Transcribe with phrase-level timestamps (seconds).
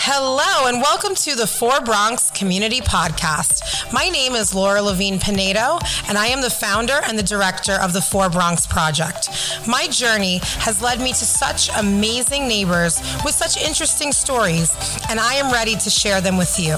[0.00, 3.92] Hello, and welcome to the Four Bronx Community Podcast.
[3.92, 7.92] My name is Laura Levine Pinedo, and I am the founder and the director of
[7.92, 9.28] the Four Bronx Project.
[9.66, 14.70] My journey has led me to such amazing neighbors with such interesting stories,
[15.10, 16.76] and I am ready to share them with you.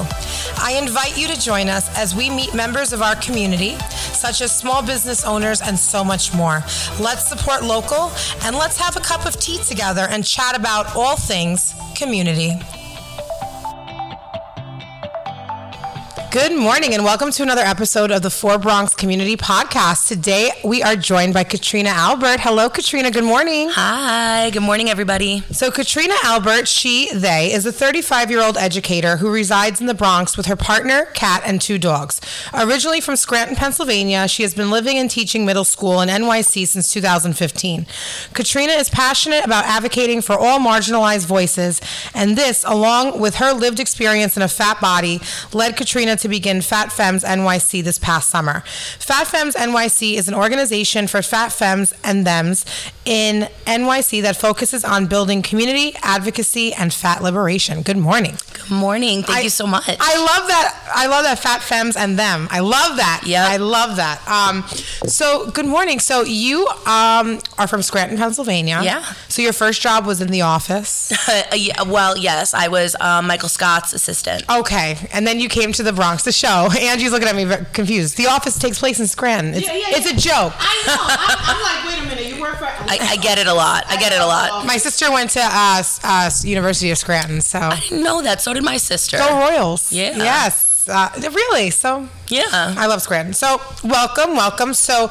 [0.57, 3.77] I invite you to join us as we meet members of our community,
[4.15, 6.65] such as small business owners and so much more.
[6.99, 8.11] Let's support local,
[8.45, 12.59] and let's have a cup of tea together and chat about all things community.
[16.31, 20.07] Good morning and welcome to another episode of the Four Bronx Community Podcast.
[20.07, 22.39] Today we are joined by Katrina Albert.
[22.39, 23.11] Hello, Katrina.
[23.11, 23.69] Good morning.
[23.71, 24.51] Hi.
[24.51, 25.41] Good morning, everybody.
[25.51, 29.95] So, Katrina Albert, she, they, is a 35 year old educator who resides in the
[29.95, 32.21] Bronx with her partner, cat, and two dogs.
[32.55, 36.93] Originally from Scranton, Pennsylvania, she has been living and teaching middle school in NYC since
[36.93, 37.87] 2015.
[38.35, 41.81] Katrina is passionate about advocating for all marginalized voices,
[42.15, 45.21] and this, along with her lived experience in a fat body,
[45.53, 48.61] led Katrina to begin Fat Femmes NYC this past summer.
[48.99, 52.65] Fat Femmes NYC is an organization for fat femmes and thems
[53.05, 57.83] in NYC that focuses on building community, advocacy, and fat liberation.
[57.83, 58.37] Good morning.
[58.53, 59.23] Good morning.
[59.23, 59.89] Thank I- you so much.
[59.89, 60.91] I love that.
[60.95, 62.49] I love that fat femmes and them.
[62.51, 63.23] I love that.
[63.25, 63.47] Yeah.
[63.49, 64.21] I love that.
[64.29, 64.63] Um,
[65.09, 65.99] so good morning.
[66.01, 68.81] So you um, are from Scranton, Pennsylvania.
[68.83, 69.05] Yeah.
[69.29, 71.13] So your first job was in the office.
[71.55, 74.45] Yeah, well, yes, I was um, Michael Scott's assistant.
[74.51, 76.69] Okay, and then you came to the Bronx to show.
[76.81, 78.17] Angie's looking at me very confused.
[78.17, 79.55] The office takes place in Scranton.
[79.55, 80.53] It's, Yeah, yeah, it's a joke.
[80.59, 80.97] I know.
[80.99, 82.35] I'm, I'm like, wait a minute.
[82.37, 82.65] You work for.
[82.65, 83.85] I, I get it a lot.
[83.89, 84.67] I get it a lot.
[84.67, 88.41] My sister went to uh, uh, University of Scranton, so I didn't know that.
[88.41, 89.19] So did my sister.
[89.19, 89.93] go Royals.
[89.93, 90.17] Yeah.
[90.17, 90.89] Yes.
[90.89, 91.71] Uh, really.
[91.71, 92.47] So Yeah.
[92.51, 93.35] I love Scranton.
[93.35, 94.75] So welcome, welcome.
[94.75, 95.11] So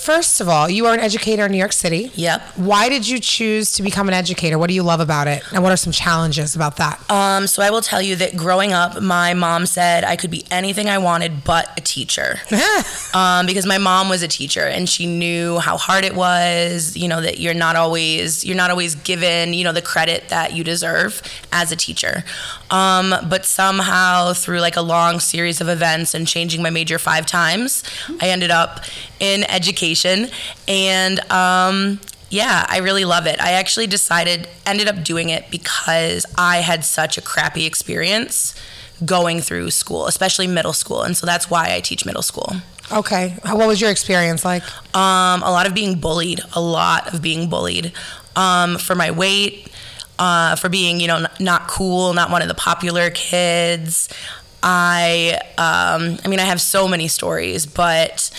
[0.00, 2.10] first of all, you are an educator in New York City.
[2.14, 2.42] Yep.
[2.56, 4.58] Why did you choose to become an educator?
[4.58, 6.98] What do you love about it, and what are some challenges about that?
[7.10, 10.44] Um, so I will tell you that growing up, my mom said I could be
[10.50, 12.40] anything I wanted but a teacher.
[13.14, 16.96] um, because my mom was a teacher and she knew how hard it was.
[16.96, 20.54] You know that you're not always you're not always given you know the credit that
[20.54, 22.24] you deserve as a teacher.
[22.70, 27.26] Um, but somehow through like a long series of events and changing my major five
[27.26, 27.82] times,
[28.20, 28.84] I ended up
[29.18, 30.28] in education
[30.68, 31.20] and.
[31.30, 32.00] Um,
[32.32, 33.40] yeah, I really love it.
[33.40, 38.54] I actually decided, ended up doing it because I had such a crappy experience
[39.04, 41.02] going through school, especially middle school.
[41.02, 42.52] And so that's why I teach middle school.
[42.92, 43.36] okay.
[43.44, 44.62] What was your experience like?
[44.94, 47.92] Um, a lot of being bullied, a lot of being bullied
[48.36, 49.68] um, for my weight,
[50.20, 54.08] uh, for being, you know, not cool, not one of the popular kids.
[54.62, 58.30] I, um, I mean, I have so many stories, but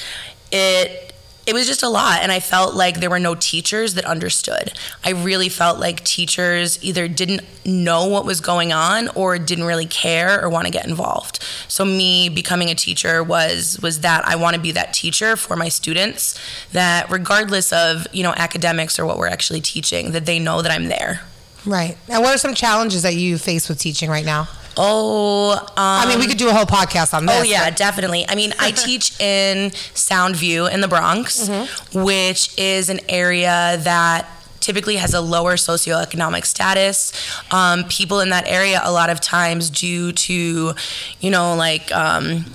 [0.52, 1.08] it
[1.48, 4.74] it was just a lot and i felt like there were no teachers that understood.
[5.04, 9.88] I really felt like teachers either didn't know what was going on or didn't really
[9.88, 11.44] care or want to get involved.
[11.68, 15.56] So me becoming a teacher was was that i want to be that teacher for
[15.56, 16.40] my students
[16.74, 20.72] that regardless of you know academics or what we're actually teaching that they know that
[20.72, 21.22] i'm there
[21.66, 21.98] Right.
[22.10, 24.48] And what are some challenges that you face with teaching right now?
[24.78, 27.38] oh um, I mean, we could do a whole podcast on this.
[27.40, 28.26] Oh yeah, but- definitely.
[28.28, 32.04] I mean, I teach in Soundview in the Bronx, Mm-hmm.
[32.04, 34.28] which is an area that
[34.62, 37.12] typically has a lower socioeconomic status.
[37.52, 40.74] Um, people in that area, a lot of times, due to,
[41.20, 41.92] you know, like.
[41.92, 42.46] Um,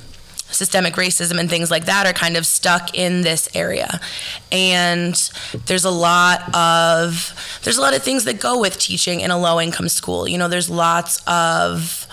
[0.51, 4.01] systemic racism and things like that are kind of stuck in this area.
[4.53, 5.15] And
[5.67, 9.39] there's a lot of there's a lot of things that go with teaching in a
[9.39, 10.29] low income school.
[10.29, 12.07] You know there's lots of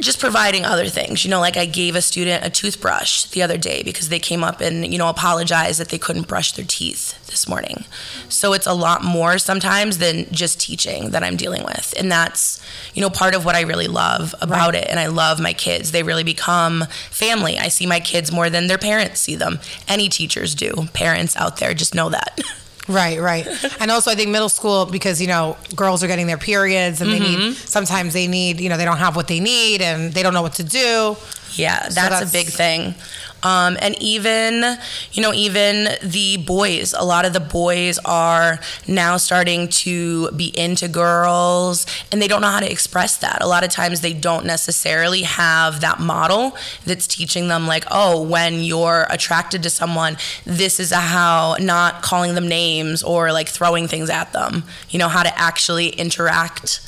[0.00, 1.24] just providing other things.
[1.24, 4.44] You know, like I gave a student a toothbrush the other day because they came
[4.44, 7.84] up and, you know, apologized that they couldn't brush their teeth this morning.
[8.28, 11.94] So it's a lot more sometimes than just teaching that I'm dealing with.
[11.98, 12.64] And that's,
[12.94, 14.86] you know, part of what I really love about it.
[14.88, 15.90] And I love my kids.
[15.90, 17.58] They really become family.
[17.58, 19.58] I see my kids more than their parents see them.
[19.88, 20.86] Any teachers do.
[20.92, 22.40] Parents out there just know that.
[22.88, 23.46] Right, right.
[23.80, 27.12] and also, I think middle school, because, you know, girls are getting their periods and
[27.12, 27.40] they Mm-hmm.
[27.50, 30.32] need, sometimes they need, you know, they don't have what they need and they don't
[30.34, 31.16] know what to do.
[31.52, 32.94] Yeah, that's, that's- a big thing.
[33.42, 34.78] Um, and even,
[35.12, 40.46] you know, even the boys, a lot of the boys are now starting to be
[40.58, 43.42] into girls and they don't know how to express that.
[43.42, 48.20] A lot of times they don't necessarily have that model that's teaching them, like, oh,
[48.22, 53.88] when you're attracted to someone, this is how, not calling them names or like throwing
[53.88, 56.80] things at them, you know, how to actually interact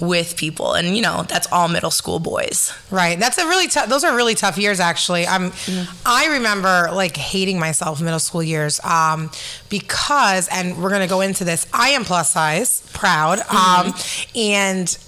[0.00, 0.74] with people.
[0.74, 2.72] And, you know, that's all middle school boys.
[2.90, 3.18] Right.
[3.18, 3.88] That's a really tough.
[3.88, 5.26] Those are really tough years, actually.
[5.26, 5.52] I'm.
[6.04, 9.30] I remember like hating myself middle school years, um,
[9.68, 11.66] because, and we're gonna go into this.
[11.72, 13.94] I am plus size, proud, um,
[14.34, 14.98] and.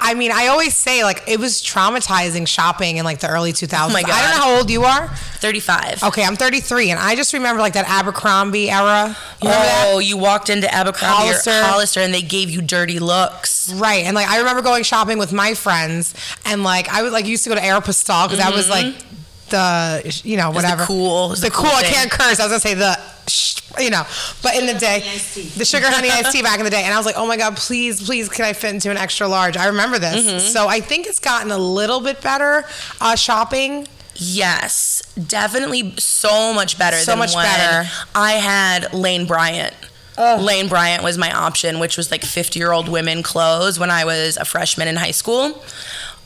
[0.00, 3.88] I mean, I always say like it was traumatizing shopping in like the early 2000s.
[3.88, 5.08] Oh my I don't know how old you are.
[5.08, 6.02] 35.
[6.04, 9.16] Okay, I'm 33, and I just remember like that Abercrombie era.
[9.42, 9.50] You?
[9.52, 11.50] Oh, you walked into Abercrombie Hollister.
[11.50, 13.72] or Hollister and they gave you dirty looks.
[13.72, 16.14] Right, and like I remember going shopping with my friends,
[16.44, 18.96] and like I would like used to go to Aeropostale because that was mm-hmm.
[18.96, 19.04] like
[19.50, 21.66] the you know was the whatever cool- the the cool.
[21.66, 22.40] cool I can't curse.
[22.40, 22.98] I was gonna say the
[23.28, 24.04] sh- you know,
[24.42, 25.42] but in the day, honey iced tea.
[25.58, 27.36] the sugar honey iced tea back in the day, and I was like, oh my
[27.36, 29.56] god, please, please, can I fit into an extra large?
[29.56, 30.38] I remember this, Mm-hmm.
[30.38, 32.64] so I think it's gotten a little bit better
[33.02, 33.86] uh, shopping.
[34.14, 37.88] Yes, definitely so much better So than much when better.
[38.14, 39.74] I had Lane Bryant.
[40.18, 44.06] Lane Bryant was my option, which was like 50 year old women clothes when I
[44.06, 45.62] was a freshman in high school.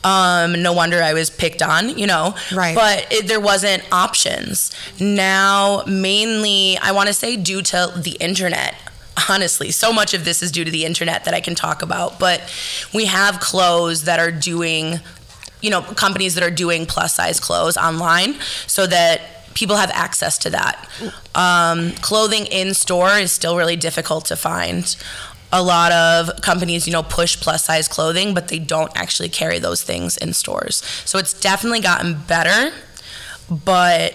[0.02, 2.34] Um, no wonder I was picked on, you know.
[2.54, 2.74] Right.
[2.74, 4.72] But it, there wasn't options.
[4.98, 8.74] Now, mainly, I want to say due to the internet.
[9.28, 12.18] Honestly, so much of this is due to the internet that I can talk about.
[12.18, 12.40] But
[12.94, 15.00] we have clothes that are doing
[15.60, 18.34] you know companies that are doing plus size clothes online
[18.66, 19.20] so that
[19.54, 20.88] people have access to that
[21.34, 24.96] um, clothing in store is still really difficult to find
[25.52, 29.58] a lot of companies you know push plus size clothing but they don't actually carry
[29.58, 30.82] those things in stores.
[31.04, 32.72] So it's definitely gotten better
[33.50, 34.14] but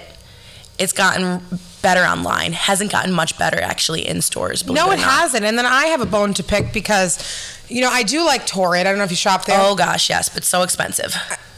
[0.79, 1.41] it's gotten
[1.85, 5.43] better online hasn't gotten much better actually in stores No, or it hasn't.
[5.45, 7.11] And then I have a bone to pick because,
[7.69, 8.85] you know, I do like Torrid.
[8.87, 9.59] I don't know if you shop there.
[9.61, 11.13] oh gosh yes but so expensive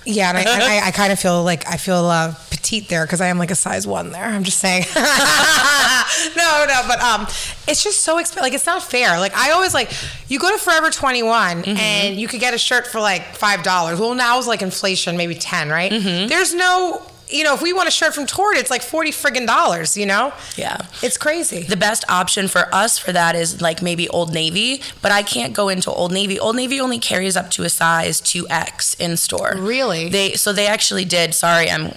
[0.06, 3.04] Yeah, and I, and I, I kind of feel like I feel uh, petite there
[3.06, 4.24] because I am like a size one there.
[4.24, 4.86] I'm just saying.
[4.96, 7.22] no, no, but um,
[7.68, 8.42] it's just so expensive.
[8.44, 9.20] Like it's not fair.
[9.20, 9.92] Like I always like
[10.30, 14.00] you go to Forever 21 and you could get a shirt for like five dollars.
[14.00, 15.92] Well, now it's like inflation, maybe ten, right?
[15.92, 17.02] There's no.
[17.30, 19.98] You know, if we want a shirt from Torrid, it's like forty friggin' dollars.
[19.98, 21.64] You know, yeah it's crazy.
[21.64, 25.54] the best option for us for that is like maybe Old Navy, but I can't
[25.54, 26.40] go into Old Navy.
[26.40, 29.54] Old Navy only carries up to a size 2X in store.
[29.58, 30.10] Really?
[30.10, 31.34] They so they actually did.
[31.34, 31.94] Sorry, I'm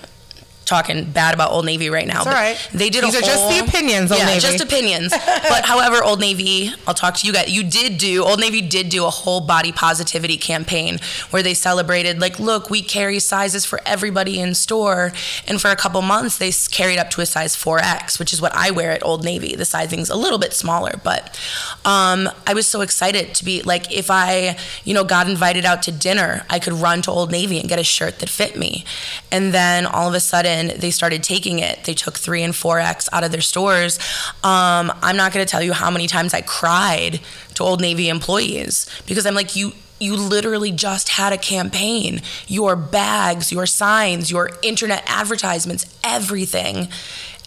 [0.70, 2.18] talking bad about Old Navy right now.
[2.18, 2.56] It's all right.
[2.72, 4.40] They did These are just the opinions, Old yeah, Navy.
[4.40, 5.10] just opinions.
[5.48, 7.50] but however, Old Navy, I'll talk to you guys.
[7.50, 11.00] You did do Old Navy did do a whole body positivity campaign
[11.30, 15.12] where they celebrated like, look, we carry sizes for everybody in store,
[15.48, 18.54] and for a couple months they carried up to a size 4X, which is what
[18.54, 19.56] I wear at Old Navy.
[19.56, 21.36] The sizing's a little bit smaller, but
[21.84, 25.82] um, I was so excited to be like, if I, you know, got invited out
[25.82, 28.84] to dinner, I could run to Old Navy and get a shirt that fit me,
[29.32, 31.84] and then all of a sudden they started taking it.
[31.84, 33.98] They took three and four X out of their stores.
[34.42, 37.20] Um, I'm not going to tell you how many times I cried
[37.54, 39.72] to Old Navy employees because I'm like, you.
[40.02, 42.22] You literally just had a campaign.
[42.46, 46.88] Your bags, your signs, your internet advertisements, everything.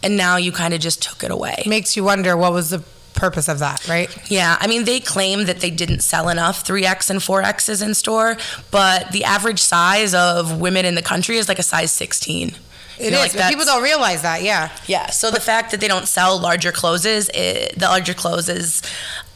[0.03, 1.63] And now you kind of just took it away.
[1.65, 2.83] Makes you wonder what was the
[3.13, 4.09] purpose of that, right?
[4.29, 8.37] Yeah, I mean, they claim that they didn't sell enough 3X and 4Xs in store,
[8.71, 12.55] but the average size of women in the country is like a size 16.
[12.99, 14.41] It is, like but people don't realize that.
[14.43, 14.69] Yeah.
[14.87, 18.81] Yeah, so the fact that they don't sell larger clothes it, the larger clothes is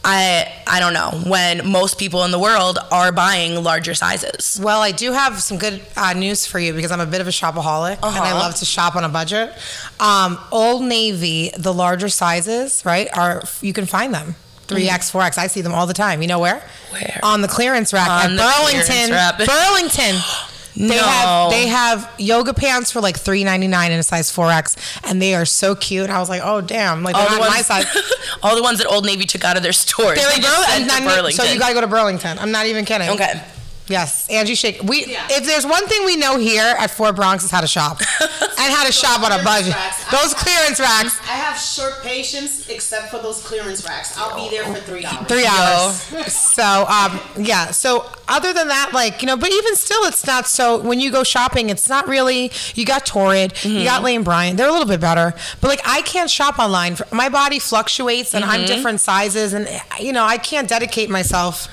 [0.04, 4.60] I I don't know when most people in the world are buying larger sizes.
[4.62, 7.26] Well, I do have some good uh, news for you because I'm a bit of
[7.26, 8.38] a shopaholic and I Uh-huh.
[8.38, 9.52] love to shop on a budget.
[9.98, 14.36] Um, Old Navy, the larger sizes, right, are you can find them.
[14.68, 15.38] 3X, 4X.
[15.38, 16.20] I see them all the time.
[16.20, 16.62] You know where?
[16.90, 17.18] Where?
[17.22, 19.46] On the clearance rack On at Burlington.
[19.46, 20.16] Burlington.
[20.76, 21.02] They No.
[21.02, 24.76] have they have yoga pants for like three ninety nine in a size four X,
[25.04, 26.08] and they are so cute.
[26.10, 27.86] I was like, oh damn, like they're All the, not ones, my size.
[28.42, 30.16] all the ones that Old Navy took out of their stores.
[30.18, 30.88] They're they in just Burlington.
[30.90, 31.46] sent to Burlington.
[31.46, 32.38] So you got to go to Burlington.
[32.38, 33.08] I'm not even kidding.
[33.10, 33.42] okay.
[33.88, 34.82] Yes, Angie Shake.
[34.82, 35.26] We Yeah.
[35.30, 38.72] if there's one thing we know here at Four Bronx is how to shop and
[38.72, 39.74] how to shop on a budget.
[40.10, 44.16] Those clearance racks, I have short patience except for those clearance racks.
[44.18, 45.26] I'll be there for three dollars.
[45.26, 46.04] three hours.
[46.58, 47.70] So um, yeah.
[47.70, 50.78] So other than that, like you know, but even still, it's not so.
[50.78, 52.50] When you go shopping, it's not really.
[52.74, 54.56] You got Torrid, you got Lane Bryant.
[54.56, 56.96] They're a little bit better, but like I can't shop online.
[57.12, 59.68] My body fluctuates, and I'm different sizes, and
[60.00, 61.68] you know I can't dedicate myself.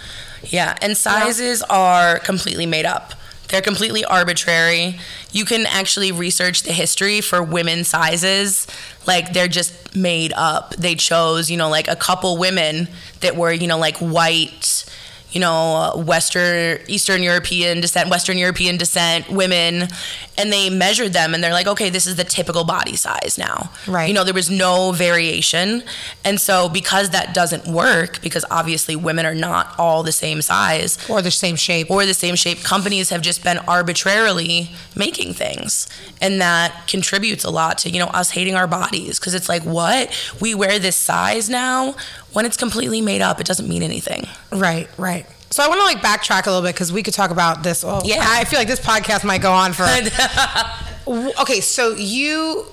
[0.49, 3.13] Yeah, and sizes are completely made up.
[3.47, 4.99] They're completely arbitrary.
[5.31, 8.67] You can actually research the history for women's sizes.
[9.05, 10.75] Like they're just made up.
[10.75, 12.87] They chose, you know, like a couple women
[13.21, 14.85] that were, you know, like white,
[15.31, 19.89] you know, Western, Eastern European descent, Western European descent women,
[20.37, 23.71] and they measured them and they're like, okay, this is the typical body size now.
[23.87, 24.07] Right.
[24.07, 25.83] You know, there was no variation.
[26.23, 30.97] And so because that doesn't work, because obviously women are not all the same size
[31.09, 31.89] or the same shape.
[31.89, 35.87] or the same shape, companies have just been arbitrarily making things.
[36.21, 39.19] And that contributes a lot to, you know, us hating our bodies.
[39.19, 40.11] Cause it's like, what?
[40.41, 41.95] We wear this size now
[42.33, 43.39] when it's completely made up.
[43.39, 44.27] It doesn't mean anything.
[44.51, 45.25] Right, right.
[45.55, 47.85] So I want to like backtrack a little bit because we could talk about this.
[47.85, 48.17] Oh, Yeah.
[48.21, 49.87] I feel like this podcast might go on for.
[51.39, 52.65] Okay, so you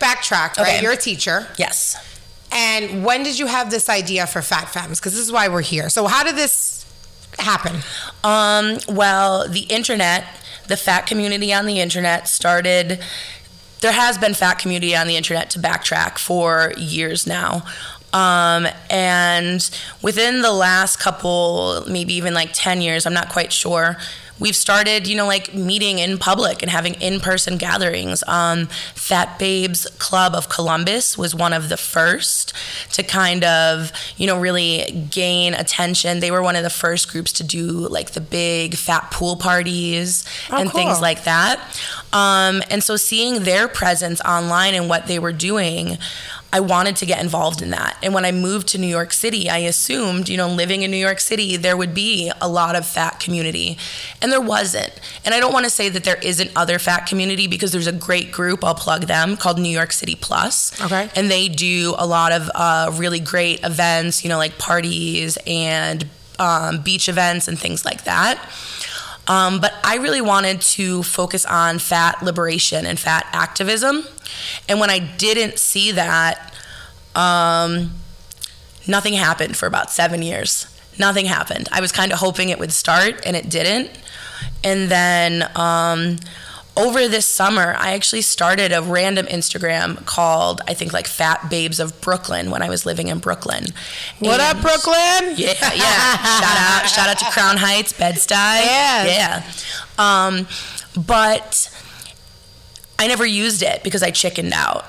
[0.00, 0.66] backtracked, right?
[0.74, 0.82] Okay.
[0.82, 1.46] You're a teacher.
[1.56, 1.96] yes.
[2.52, 4.98] And when did you have this idea for Fat Femmes?
[5.00, 5.88] Because this is why we're here.
[5.88, 6.84] So how did this
[7.38, 7.76] happen?
[8.24, 10.24] Um, well, the internet,
[10.66, 12.98] the fat community on the internet started.
[13.82, 17.64] There has been fat community on the internet to backtrack for years now.
[18.16, 19.68] Um, and
[20.00, 23.98] within the last couple, maybe even like 10 years, I'm not quite sure,
[24.38, 28.22] we've started, you know, like meeting in public and having in person gatherings.
[28.26, 32.52] Um, Fat Babes Club of Columbus was one of the first
[32.92, 36.20] to kind of, you know, really gain attention.
[36.20, 40.24] They were one of the first groups to do like the big fat pool parties
[40.50, 41.60] Oh, and things like that.
[42.12, 45.98] Um, and so seeing their presence online and what they were doing,
[46.52, 47.98] I wanted to get involved in that.
[48.02, 50.96] And when I moved to New York City, I assumed, you know, living in New
[50.96, 53.78] York City, there would be a lot of fat community.
[54.22, 54.92] And there wasn't.
[55.24, 57.92] And I don't want to say that there isn't other fat community because there's a
[57.92, 60.80] great group, I'll plug them, called New York City Plus.
[60.80, 61.10] Okay.
[61.14, 66.08] And they do a lot of uh, really great events, you know, like parties and
[66.38, 68.38] um, beach events and things like that.
[69.28, 74.04] Um, but I really wanted to focus on fat liberation and fat activism.
[74.68, 76.54] And when I didn't see that,
[77.14, 77.92] um,
[78.86, 80.66] nothing happened for about seven years.
[80.98, 81.68] Nothing happened.
[81.72, 83.90] I was kind of hoping it would start, and it didn't.
[84.62, 86.18] And then um,
[86.76, 91.80] over this summer, I actually started a random Instagram called, I think, like Fat Babes
[91.80, 93.64] of Brooklyn when I was living in Brooklyn.
[94.18, 95.34] What up, Brooklyn?
[95.36, 96.16] yeah, yeah.
[96.16, 98.34] shout out, shout out to Crown Heights, Bed Stuy.
[98.34, 99.64] Yes.
[99.98, 100.26] Yeah.
[100.26, 100.46] Um,
[101.06, 101.70] but
[102.98, 104.84] I never used it because I chickened out.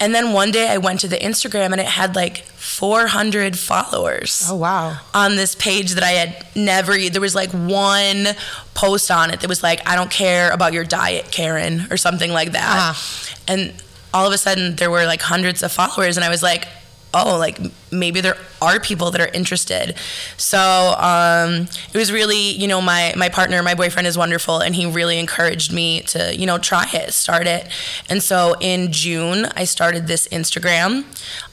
[0.00, 4.44] And then one day I went to the Instagram and it had like 400 followers
[4.48, 4.98] Oh wow.
[5.12, 6.96] on this page that I had never.
[6.96, 8.28] There was like one
[8.74, 12.32] post on it that was like, "I don't care about your diet, Karen," or something
[12.32, 12.90] like that.
[12.90, 13.34] Uh-huh.
[13.48, 13.74] And
[14.14, 16.68] all of a sudden, there were like hundreds of followers, and I was like,
[17.14, 17.58] "Oh, like
[17.90, 19.94] maybe there are people that are interested."
[20.36, 24.74] So um, it was really, you know, my my partner, my boyfriend is wonderful, and
[24.74, 27.68] he really encouraged me to, you know, try it, start it.
[28.08, 31.04] And so in June, I started this Instagram.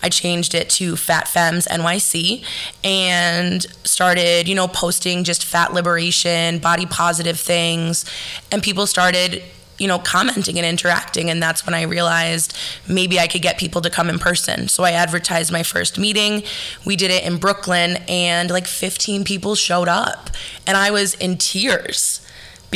[0.03, 2.43] I changed it to Fat Femmes NYC
[2.83, 8.05] and started, you know, posting just fat liberation, body positive things.
[8.51, 9.43] And people started,
[9.77, 11.29] you know, commenting and interacting.
[11.29, 14.67] And that's when I realized maybe I could get people to come in person.
[14.67, 16.43] So I advertised my first meeting.
[16.85, 20.29] We did it in Brooklyn, and like 15 people showed up.
[20.65, 22.21] And I was in tears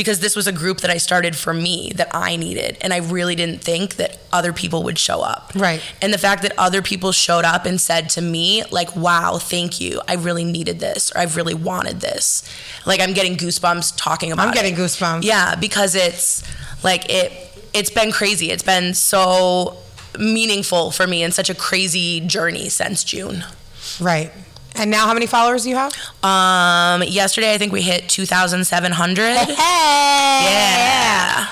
[0.00, 2.78] because this was a group that I started for me that I needed.
[2.80, 5.52] And I really didn't think that other people would show up.
[5.54, 5.82] Right.
[6.00, 9.78] And the fact that other people showed up and said to me, like, wow, thank
[9.78, 10.00] you.
[10.08, 12.42] I really needed this or I've really wanted this.
[12.86, 14.48] Like, I'm getting goosebumps talking about it.
[14.48, 14.78] I'm getting it.
[14.78, 15.22] goosebumps.
[15.24, 16.44] Yeah, because it's
[16.82, 17.32] like it
[17.72, 18.50] it's been crazy.
[18.50, 19.76] It's been so
[20.18, 23.44] meaningful for me and such a crazy journey since June.
[24.00, 24.32] Right.
[24.74, 25.94] And now how many followers do you have?
[26.22, 29.36] Um yesterday I think we hit 2700.
[29.36, 29.54] Hey.
[30.44, 31.46] Yeah.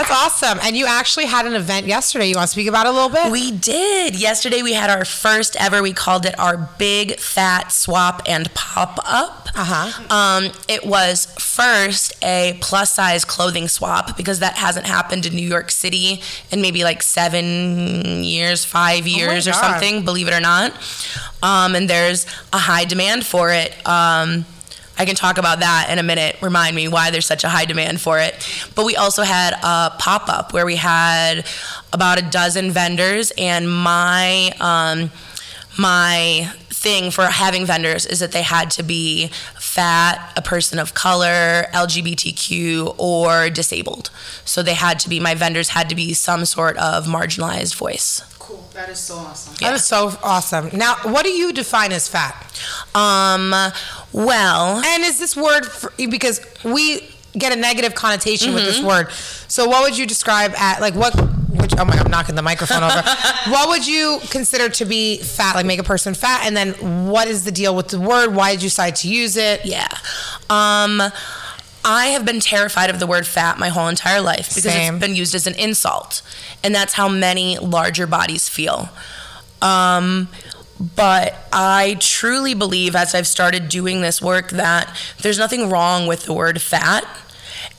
[0.00, 0.58] That's awesome.
[0.62, 2.26] And you actually had an event yesterday.
[2.28, 3.30] You want to speak about it a little bit?
[3.30, 4.18] We did.
[4.18, 8.98] Yesterday we had our first ever, we called it our Big Fat Swap and Pop
[9.04, 9.48] Up.
[9.54, 10.14] Uh-huh.
[10.14, 15.46] Um, it was first a plus size clothing swap because that hasn't happened in New
[15.46, 19.72] York City in maybe like seven years, five years or Oh God.
[19.72, 20.72] something, believe it or not.
[21.42, 23.74] Um, and there's a high demand for it.
[23.86, 24.46] Um,
[25.00, 26.36] I can talk about that in a minute.
[26.42, 28.46] Remind me why there's such a high demand for it.
[28.74, 31.46] But we also had a pop up where we had
[31.90, 35.10] about a dozen vendors, and my um,
[35.78, 39.28] my thing for having vendors is that they had to be
[39.58, 44.10] fat, a person of color, LGBTQ, or disabled.
[44.44, 48.22] So they had to be my vendors had to be some sort of marginalized voice.
[48.38, 48.68] Cool.
[48.74, 49.54] That is so awesome.
[49.60, 50.70] That is so awesome.
[50.72, 52.34] Now, what do you define as fat?
[52.94, 53.54] Um,
[54.12, 58.72] well, And is this word for, because we get a negative connotation with Mm-hmm.
[58.72, 59.10] this word?
[59.48, 61.14] So, what would you describe at like what?
[61.50, 63.02] Which oh my I'm knocking the microphone over.
[63.48, 65.54] what would you consider to be fat?
[65.56, 66.72] Like make a person fat, and then
[67.08, 68.34] what is the deal with the word?
[68.34, 69.64] Why did you decide to use it?
[69.64, 69.88] Yeah.
[70.48, 71.02] Um
[71.84, 74.94] I have been terrified of the word fat my whole entire life because Same.
[74.96, 76.20] it's been used as an insult.
[76.62, 78.90] And that's how many larger bodies feel.
[79.62, 80.28] Um,
[80.80, 86.24] but I truly believe, as I've started doing this work, that there's nothing wrong with
[86.24, 87.06] the word fat.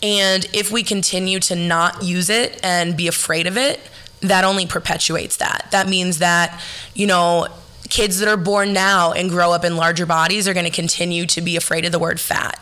[0.03, 3.79] And if we continue to not use it and be afraid of it,
[4.21, 5.67] that only perpetuates that.
[5.71, 6.61] That means that,
[6.93, 7.47] you know,
[7.89, 11.25] kids that are born now and grow up in larger bodies are going to continue
[11.25, 12.59] to be afraid of the word fat.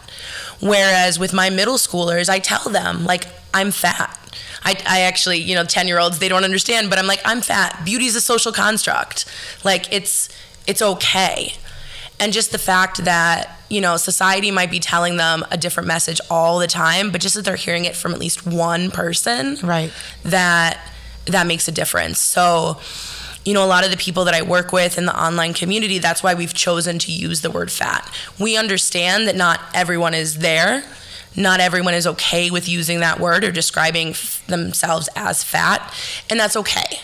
[0.61, 4.18] Whereas with my middle schoolers, I tell them, like, I'm fat.
[4.63, 7.41] I, I actually, you know, 10 year olds, they don't understand, but I'm like, I'm
[7.41, 7.81] fat.
[7.85, 9.25] Beauty is a social construct.
[9.63, 10.29] Like, it's,
[10.67, 11.53] it's okay.
[12.19, 16.19] And just the fact that, you know, society might be telling them a different message
[16.29, 19.91] all the time, but just that they're hearing it from at least one person, Right.
[20.23, 20.79] that
[21.25, 22.17] that makes a difference.
[22.19, 22.79] So,
[23.45, 25.99] you know, a lot of the people that I work with in the online community,
[25.99, 28.11] that's why we've chosen to use the word fat.
[28.39, 30.83] We understand that not everyone is there.
[31.35, 35.93] Not everyone is okay with using that word or describing f- themselves as fat,
[36.29, 36.99] and that's okay.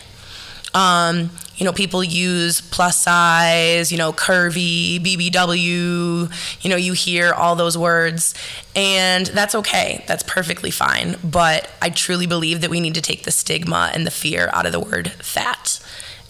[0.73, 7.31] Um, you know, people use plus size, you know, curvy, BBW, you know, you hear
[7.31, 8.33] all those words,
[8.75, 10.03] and that's okay.
[10.05, 11.15] That's perfectly fine.
[11.23, 14.65] But I truly believe that we need to take the stigma and the fear out
[14.65, 15.79] of the word fat.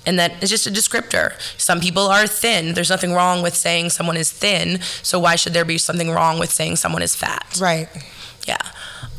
[0.05, 1.33] And that it's just a descriptor.
[1.59, 2.73] Some people are thin.
[2.73, 4.79] There's nothing wrong with saying someone is thin.
[5.01, 7.57] So why should there be something wrong with saying someone is fat?
[7.59, 7.89] Right.
[8.47, 8.61] Yeah.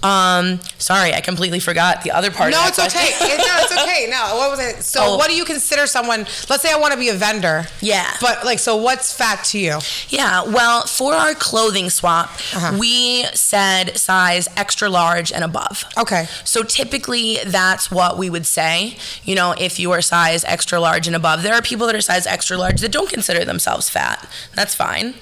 [0.02, 2.52] Um, sorry, I completely forgot the other part.
[2.52, 3.08] No, it's that okay.
[3.08, 4.06] It- no, it's okay.
[4.10, 4.82] No, what was it?
[4.84, 5.16] So, Oh.
[5.16, 6.26] what do you consider someone?
[6.48, 7.66] Let's say I want to be a vendor.
[7.80, 8.06] Yeah.
[8.20, 9.78] But like, so what's fat to you?
[10.08, 12.76] Yeah, well, for our clothing swap, Uh-huh.
[12.78, 15.84] we said size extra large and above.
[15.98, 16.28] Okay.
[16.44, 18.96] So typically that's what we would say.
[19.24, 22.00] You know, if you are size extra large and above, there are people that are
[22.00, 24.28] size extra large that don't consider themselves fat.
[24.54, 25.14] That's fine.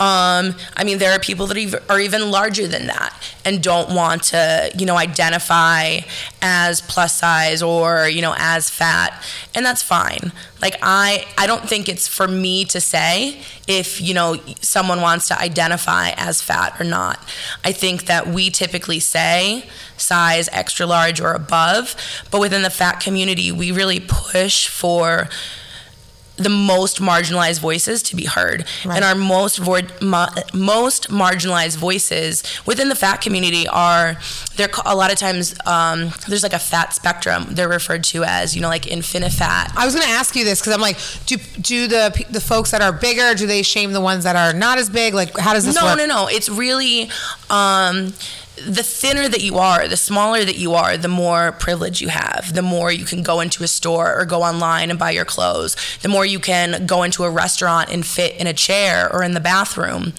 [0.00, 4.24] Um, I mean, there are people that are even larger than that and don't want
[4.24, 6.00] to, you know, identify
[6.40, 9.22] as plus size or, you know, as fat,
[9.54, 10.32] and that's fine.
[10.60, 15.28] Like I, I don't think it's for me to say if you know someone wants
[15.28, 17.20] to identify as fat or not.
[17.64, 21.94] I think that we typically say size extra large or above,
[22.30, 25.28] but within the fat community, we really push for
[26.36, 28.96] the most marginalized voices to be heard Right.
[28.96, 34.16] and our most vo- mo- most marginalized voices within the fat community are
[34.56, 38.56] they're a lot of times um, there's like a fat spectrum they're referred to as
[38.56, 41.36] you know like infinifat I was going to ask you this because I'm like, do
[41.60, 44.78] do the the folks that are bigger do they shame the ones that are not
[44.78, 45.14] as big?
[45.14, 45.98] Like, how does this no work?
[45.98, 47.10] no no it's really
[47.50, 48.14] um,
[48.56, 52.52] the thinner that you are the smaller that you are the more privilege you have
[52.54, 55.74] the more you can go into a store or go online and buy your clothes
[56.02, 59.32] the more you can go into a restaurant and fit in a chair or in
[59.32, 60.12] the bathroom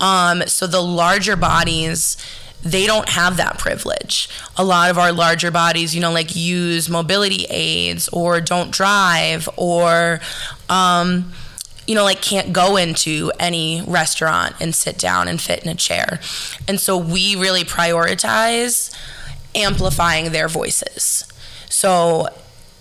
[0.00, 2.16] um, so the larger bodies
[2.64, 4.28] they don't have that privilege.
[4.56, 9.48] A lot of our larger bodies, you know, like use mobility aids or don't drive
[9.56, 10.20] or,
[10.68, 11.32] um,
[11.86, 15.74] you know, like can't go into any restaurant and sit down and fit in a
[15.74, 16.20] chair.
[16.68, 18.96] And so we really prioritize
[19.54, 21.24] amplifying their voices.
[21.68, 22.28] So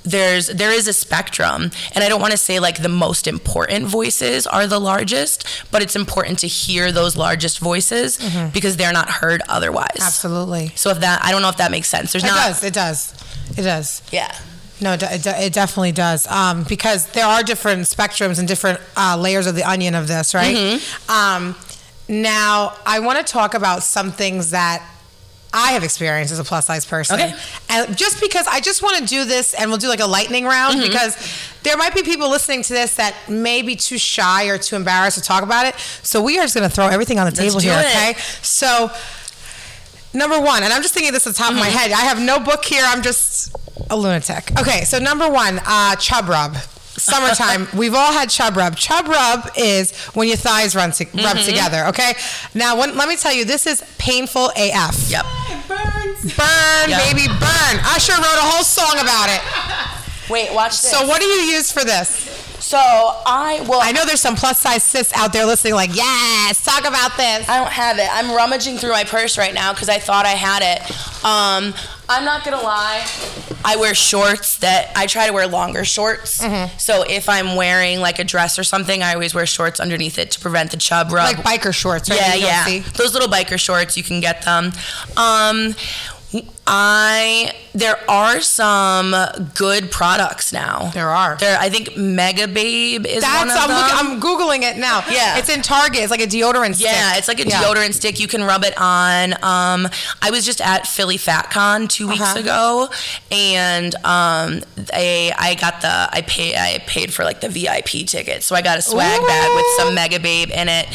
[0.03, 3.85] there's there is a spectrum and I don't want to say like the most important
[3.85, 8.49] voices are the largest, but it's important to hear those largest voices mm-hmm.
[8.49, 9.97] because they're not heard otherwise.
[9.99, 10.71] Absolutely.
[10.75, 12.13] So if that I don't know if that makes sense.
[12.13, 12.63] There's It not does.
[12.63, 13.13] It does.
[13.57, 14.01] It does.
[14.11, 14.35] Yeah.
[14.81, 16.27] No, it, it, it definitely does.
[16.27, 20.33] Um, because there are different spectrums and different uh, layers of the onion of this,
[20.33, 20.55] right?
[20.55, 21.11] Mm-hmm.
[21.11, 21.55] Um,
[22.09, 24.85] now, I want to talk about some things that
[25.53, 27.19] I have experienced as a plus size person.
[27.19, 27.35] Okay.
[27.69, 30.45] And just because I just want to do this and we'll do like a lightning
[30.45, 30.87] round Mm-hmm.
[30.87, 31.17] because
[31.63, 35.17] there might be people listening to this that may be too shy or too embarrassed
[35.17, 35.75] to talk about it.
[36.03, 37.85] So we are just going to throw everything on the table here, it.
[37.85, 38.13] okay?
[38.41, 38.89] So,
[40.13, 41.77] number one, and I'm just thinking this at the top of my Mm-hmm.
[41.77, 41.91] head.
[41.91, 42.83] I have no book here.
[42.85, 43.55] I'm just
[43.89, 44.51] a lunatic.
[44.59, 46.55] Okay, so number one, uh, chub rub.
[46.97, 48.75] Summertime, we've all had chub rub.
[48.75, 51.45] Chub rub is when your thighs run to, rub Mm-hmm.
[51.45, 51.85] together.
[51.87, 52.13] Okay,
[52.53, 55.09] now when, let me tell you, this is painful AF.
[55.09, 55.25] Yep.
[55.25, 56.35] It burns.
[56.35, 57.01] Burn, Yep.
[57.07, 57.75] baby, burn.
[57.95, 59.41] Usher wrote a whole song about it.
[60.29, 60.91] Wait, watch this.
[60.91, 62.40] So, what do you use for this?
[62.71, 66.63] So I well I know there's some plus size sis out there listening, like, yes,
[66.63, 67.49] talk about this.
[67.49, 68.07] I don't have it.
[68.09, 70.89] I'm rummaging through my purse right now because I thought I had it.
[71.25, 71.73] Um,
[72.07, 73.05] I'm not gonna lie.
[73.65, 76.41] I wear shorts that I try to wear longer shorts.
[76.41, 76.77] Mm-hmm.
[76.77, 80.31] So if I'm wearing like a dress or something, I always wear shorts underneath it
[80.31, 81.35] to prevent the chub rub.
[81.35, 82.21] Like biker shorts, right?
[82.21, 82.65] yeah, yeah.
[82.65, 82.79] see?
[82.79, 84.71] Those little biker shorts, you can get them.
[85.17, 85.75] Um,
[86.67, 89.15] I there are some
[89.55, 90.89] good products now.
[90.93, 91.37] There are.
[91.37, 93.77] There, I think Megababe is That's one of I'm, them.
[93.77, 95.03] look, I'm googling it now.
[95.09, 95.37] Yeah.
[95.37, 96.01] it's in Target.
[96.01, 96.75] It's like a deodorant.
[96.75, 96.87] Stick.
[96.87, 97.63] Yeah, it's like a Yeah.
[97.63, 98.19] deodorant stick.
[98.19, 99.33] You can rub it on.
[99.43, 99.89] Um,
[100.21, 102.39] I was just at Philly FatCon two weeks Uh-huh.
[102.39, 102.89] ago,
[103.31, 104.61] and um,
[104.93, 108.61] I I got the I pay I paid for like the VIP ticket, so I
[108.61, 110.87] got a swag bag with some Megababe in it,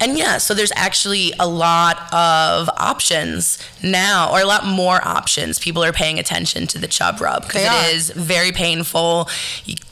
[0.00, 5.11] and yeah, so there's actually a lot of options now, or a lot more options.
[5.58, 9.28] People are paying attention to the chub rub because it is very painful.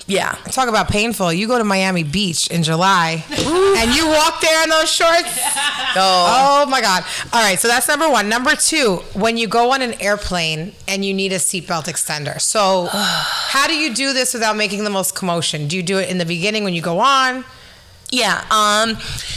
[0.07, 0.33] Yeah.
[0.51, 1.33] Talk about painful.
[1.33, 5.39] You go to Miami Beach in July and you walk there in those shorts.
[5.93, 7.03] Oh, Oh my God.
[7.33, 7.59] All right.
[7.59, 8.29] So that's number one.
[8.29, 12.41] Number two, when you go on an airplane and you need a seatbelt extender.
[12.41, 15.67] So, how do you do this without making the most commotion?
[15.67, 17.45] Do you do it in the beginning when you go on?
[18.11, 18.45] Yeah.
[18.51, 18.97] Um,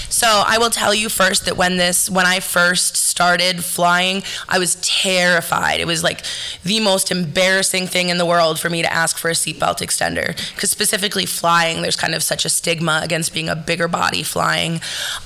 [0.10, 4.58] so I will tell you first that when this, when I first started flying, I
[4.60, 5.80] was terrified.
[5.80, 6.24] It was like
[6.64, 10.28] the most embarrassing thing in the world for me to ask for a seatbelt extender.
[10.56, 14.74] Because specifically flying, there's kind of such a stigma against being a bigger body flying.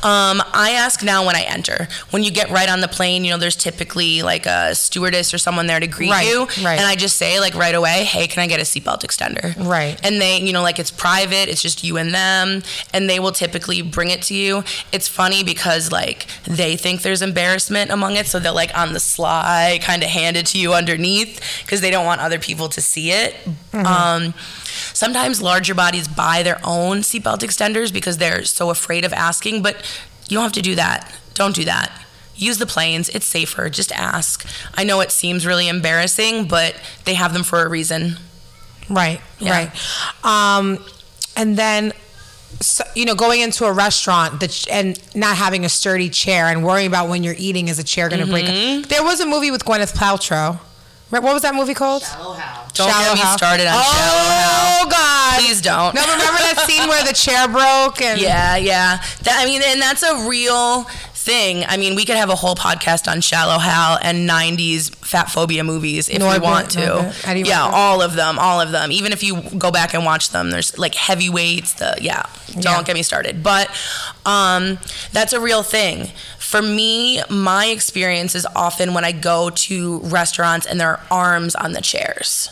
[0.03, 1.87] Um, I ask now when I enter.
[2.09, 5.37] When you get right on the plane, you know, there's typically like a stewardess or
[5.37, 6.41] someone there to greet Right, you.
[6.65, 6.77] right.
[6.77, 9.55] And I just say like right away, hey, can I get a seatbelt extender?
[9.57, 9.99] Right.
[10.05, 13.31] And they, you know, like it's private, it's just you and them, and they will
[13.37, 14.63] typically bring it to you.
[14.91, 18.99] It's funny because like they think there's embarrassment among it, so they'll like on the
[18.99, 22.81] sly kind of hand it to you underneath because they don't want other people to
[22.81, 23.35] see it.
[23.73, 24.33] Um,
[24.93, 29.75] sometimes larger bodies buy their own seatbelt extenders because they're so afraid of asking, but
[30.29, 31.09] you don't have to do that.
[31.35, 31.91] Don't do that.
[32.35, 33.09] Use the planes.
[33.09, 33.69] It's safer.
[33.69, 34.45] Just ask.
[34.75, 38.17] I know it seems really embarrassing, but they have them for a reason.
[38.89, 39.51] Right, Yeah.
[39.51, 39.71] right.
[40.57, 40.83] Um,
[41.35, 41.93] and then,
[42.59, 46.63] so, you know, going into a restaurant that and not having a sturdy chair and
[46.63, 48.79] worrying about when you're eating is a chair going to Mm-hmm.
[48.81, 48.87] break.
[48.89, 50.59] There was a movie with Gwyneth Paltrow.
[51.09, 52.03] What was that movie called?
[52.03, 52.67] Shallow Hal.
[52.73, 53.37] Don't Shallow get me Hal.
[53.37, 54.89] started on oh, Shallow Hal.
[54.89, 55.39] God!
[55.39, 55.95] Please don't.
[55.95, 58.97] No, remember that scene where the chair broke and Yeah, yeah.
[59.23, 60.85] That, I mean, and that's a real
[61.27, 61.63] thing.
[61.67, 65.63] I mean, we could have a whole podcast on Shallow Hal and '90s fat phobia
[65.63, 67.13] movies if Norbit, we want to.
[67.45, 68.91] Yeah, all of them, all of them.
[68.91, 71.73] Even if you go back and watch them, there's like heavyweights.
[71.73, 72.83] The yeah, don't Yeah.
[72.83, 73.43] get me started.
[73.43, 73.67] But
[74.25, 74.79] um,
[75.11, 76.09] that's a real thing.
[76.39, 81.55] For me, my experience is often when I go to restaurants and there are arms
[81.55, 82.49] on the chairs.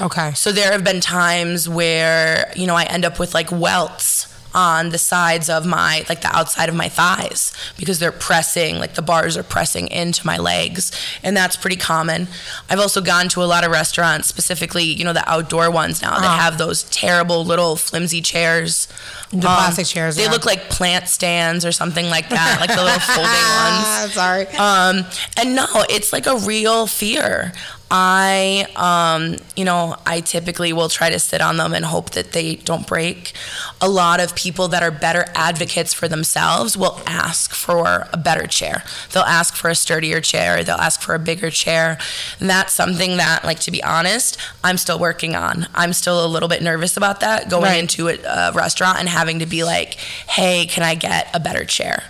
[0.00, 0.32] Okay.
[0.34, 4.90] So there have been times where, you know, I end up with like welts on
[4.90, 9.02] the sides of my like the outside of my thighs because they're pressing like the
[9.02, 12.28] bars are pressing into my legs and that's pretty common
[12.68, 16.10] i've also gone to a lot of restaurants specifically you know the outdoor ones now
[16.18, 16.36] that Uh-huh.
[16.40, 18.88] have those terrible little flimsy chairs
[19.32, 20.30] Um, The plastic chairs, they yeah.
[20.30, 24.46] look like plant stands or something like that like the little folding ones sorry.
[24.56, 25.06] um,
[25.38, 27.52] and no, it's like a real fear.
[27.94, 32.32] I, um, you know, I typically will try to sit on them and hope that
[32.32, 33.34] they don't break.
[33.82, 38.46] A lot of people that are better advocates for themselves will ask for a better
[38.46, 38.82] chair.
[39.10, 40.64] They'll ask for a sturdier chair.
[40.64, 41.98] They'll ask for a bigger chair.
[42.40, 45.66] And that's something that, like, to be honest, I'm still working on.
[45.74, 47.78] I'm still a little bit nervous about that going Right.
[47.78, 49.94] into a, a restaurant and having to be like,
[50.28, 52.04] hey, can I get a better chair?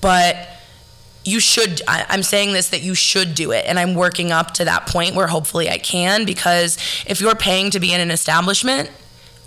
[0.00, 0.48] But
[1.26, 3.64] you should I, i'm saying this that you should do it.
[3.66, 7.70] And i'm working up to that point where hopefully i can because if you're paying
[7.70, 8.90] to be in an establishment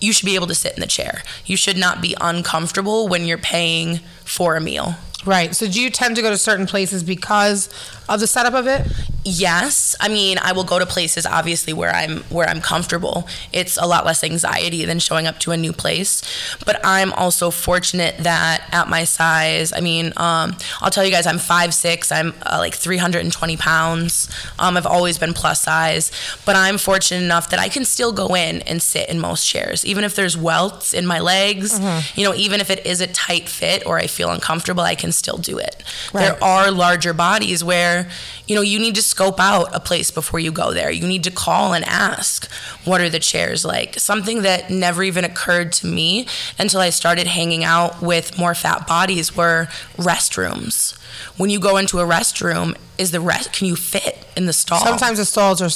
[0.02, 1.24] you should be able to sit in the chair.
[1.46, 5.56] You should not be uncomfortable when you're paying for a meal Right.
[5.56, 7.70] So do you tend to go to certain places because
[8.08, 8.88] of the setup of it?
[9.26, 13.78] yes i mean i will go to places obviously where i'm where i'm comfortable it's
[13.78, 16.22] a lot less anxiety than showing up to a new place
[16.66, 21.28] but i'm also fortunate that at my size i mean um, i'll tell you guys
[21.28, 22.12] i'm five six.
[22.12, 26.12] i'm uh, like 320 pounds um, i've always been plus size
[26.46, 29.86] but i'm fortunate enough that i can still go in and sit in most chairs
[29.86, 31.78] even if there's welts in my legs
[32.16, 35.09] you know even if it is a tight fit or i feel uncomfortable i can
[35.14, 35.84] still do it.
[36.14, 38.10] There are larger bodies where
[38.48, 40.92] you know you need to scope out a place before you go there.
[40.92, 42.50] You need to call and ask
[42.86, 44.00] what are the chairs like?
[44.00, 48.88] Something that never even occurred to me until i started hanging out with more fat
[48.88, 49.68] bodies were
[49.98, 50.98] restrooms.
[51.38, 54.80] When you go into a restroom is the rest can you fit in the stall?
[54.80, 55.70] Sometimes the stalls are,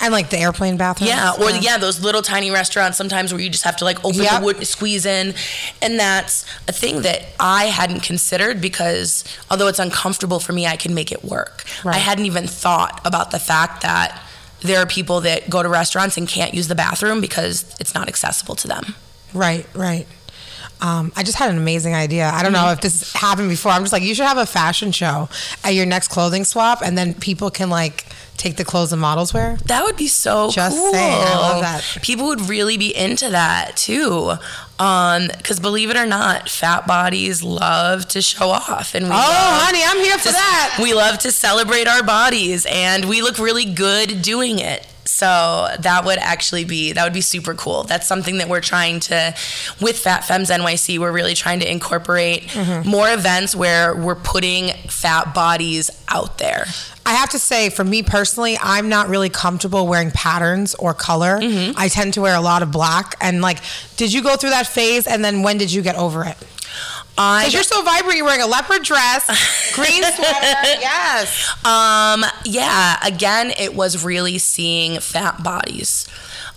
[0.00, 1.08] and like the airplane bathroom.
[1.08, 4.22] yeah, or yeah, those little tiny restaurants sometimes where you just have to like open
[4.22, 4.40] Yep.
[4.40, 5.34] the wood, squeeze in,
[5.82, 10.76] and that's a thing that I hadn't considered because although it's uncomfortable for me, I
[10.76, 11.64] can make it work.
[11.84, 11.96] Right.
[11.96, 14.20] I hadn't even thought about the fact that
[14.60, 18.08] there are people that go to restaurants and can't use the bathroom because it's not
[18.08, 18.94] accessible to them.
[19.32, 20.06] Right, right.
[20.80, 22.28] Um, I just had an amazing idea.
[22.32, 23.72] I don't know if this happened before.
[23.72, 25.28] I'm just like, you should have a fashion show
[25.64, 28.04] at your next clothing swap, and then people can like
[28.38, 29.56] take the clothes the models wear?
[29.66, 30.50] That would be so cool.
[30.50, 30.92] Just cool.
[30.92, 32.02] saying, I love that.
[32.02, 34.32] People would really be into that too.
[34.78, 39.14] Um, because believe it or not, fat bodies love to show off, and we Oh,
[39.16, 40.78] honey, I'm here for that.
[40.80, 44.86] We love to celebrate our bodies, and we look really good doing it.
[45.08, 47.84] So that would actually be that would be super cool.
[47.84, 49.34] That's something that we're trying to
[49.80, 50.98] with Fat Femmes NYC.
[50.98, 52.88] We're really trying to incorporate Mm-hmm.
[52.88, 56.64] more events where we're putting fat bodies out there.
[57.06, 61.38] I have to say, for me personally, I'm not really comfortable wearing patterns or color.
[61.40, 61.72] Mm-hmm.
[61.76, 63.14] I tend to wear a lot of black.
[63.20, 63.58] And like,
[63.96, 65.06] did you go through that phase?
[65.06, 66.36] And then when did you get over it?
[67.18, 68.16] I Because you're so vibrant.
[68.16, 69.26] You're wearing a leopard dress,
[69.74, 70.80] green sweater.
[70.80, 71.50] Yes.
[71.64, 76.06] Um, yeah, again, it was really seeing fat bodies.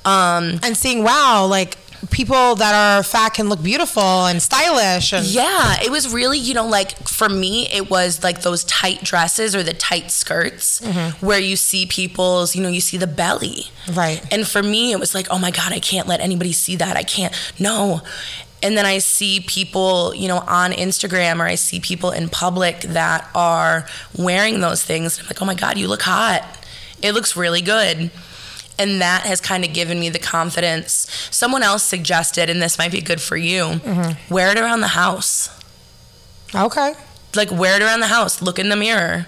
[0.06, 1.78] Um, And seeing, wow, like
[2.10, 5.14] people that are fat can look beautiful and stylish.
[5.14, 9.04] And yeah, it was really, you know, like for me, it was like those tight
[9.04, 10.80] dresses or the tight skirts
[11.20, 13.66] where you see people's, you know, you see the belly.
[13.92, 14.22] Right.
[14.34, 16.98] And for me, it was like, oh my God, I can't let anybody see that.
[16.98, 18.02] I can't, no.
[18.64, 22.82] And then I see people, you know, on Instagram or I see people in public
[22.82, 25.20] that are wearing those things.
[25.20, 26.44] I'm like, oh my God, you look hot.
[27.02, 28.12] It looks really good.
[28.78, 31.08] And that has kind of given me the confidence.
[31.32, 33.80] Someone else suggested, and this might be good for you,
[34.30, 35.50] wear it around the house
[36.54, 36.94] Okay.
[37.36, 39.26] like wear it around the house look in the mirror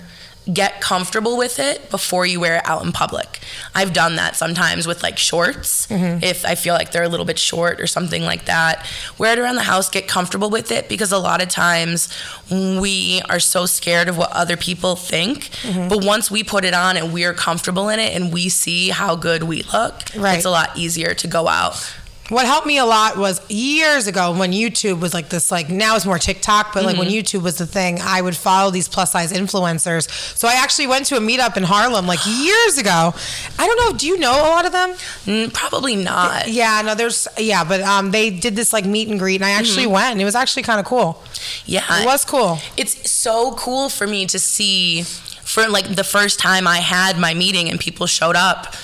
[0.51, 3.39] get comfortable with it before you wear it out in public.
[3.73, 6.21] I've done that sometimes with like shorts mm-hmm.
[6.23, 8.86] if i feel like they're a little bit short or something like that.
[9.17, 12.10] Wear it around the house get comfortable with it because a lot of times
[12.51, 15.88] we are so scared of what other people think mm-hmm.
[15.88, 19.15] but once we put it on and we're comfortable in it and we see how
[19.15, 20.36] good we look Right.
[20.36, 21.93] it's a lot easier to go out
[22.30, 25.98] What helped me a lot was years ago when YouTube was like this, like now
[25.98, 29.12] it's more TikTok, but like when YouTube was the thing, I would follow these plus
[29.12, 30.10] size influencers.
[30.38, 33.14] So I actually went to a meetup in Harlem like years ago.
[33.60, 34.92] I don't know, do you know a lot of them?
[35.26, 39.20] Mm, probably not Yeah, no, there's, yeah, but um, they did this like meet and
[39.20, 41.22] greet and I actually went and it was actually kind of cool.
[41.66, 42.58] yeah It was cool.
[42.78, 47.34] it's so cool for me to see for like the first time I had my
[47.34, 48.76] meeting and people showed up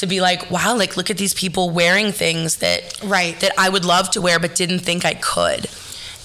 [0.00, 3.38] to be like, wow, like look at these people wearing things that Right.
[3.40, 5.68] that I would love to wear but didn't think I could.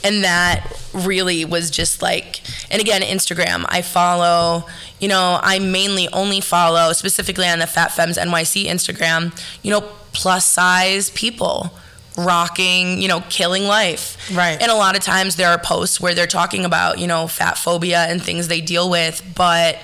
[0.03, 4.65] And that really was just like and again, Instagram, I follow,
[4.99, 9.81] you know, I mainly only follow specifically on the Fat Femmes NYC Instagram, you know,
[10.13, 11.71] plus size people
[12.17, 14.17] rocking, you know, killing life.
[14.33, 14.57] Right.
[14.61, 17.57] And a lot of times there are posts where they're talking about, you know, fat
[17.57, 19.77] phobia and things they deal with, but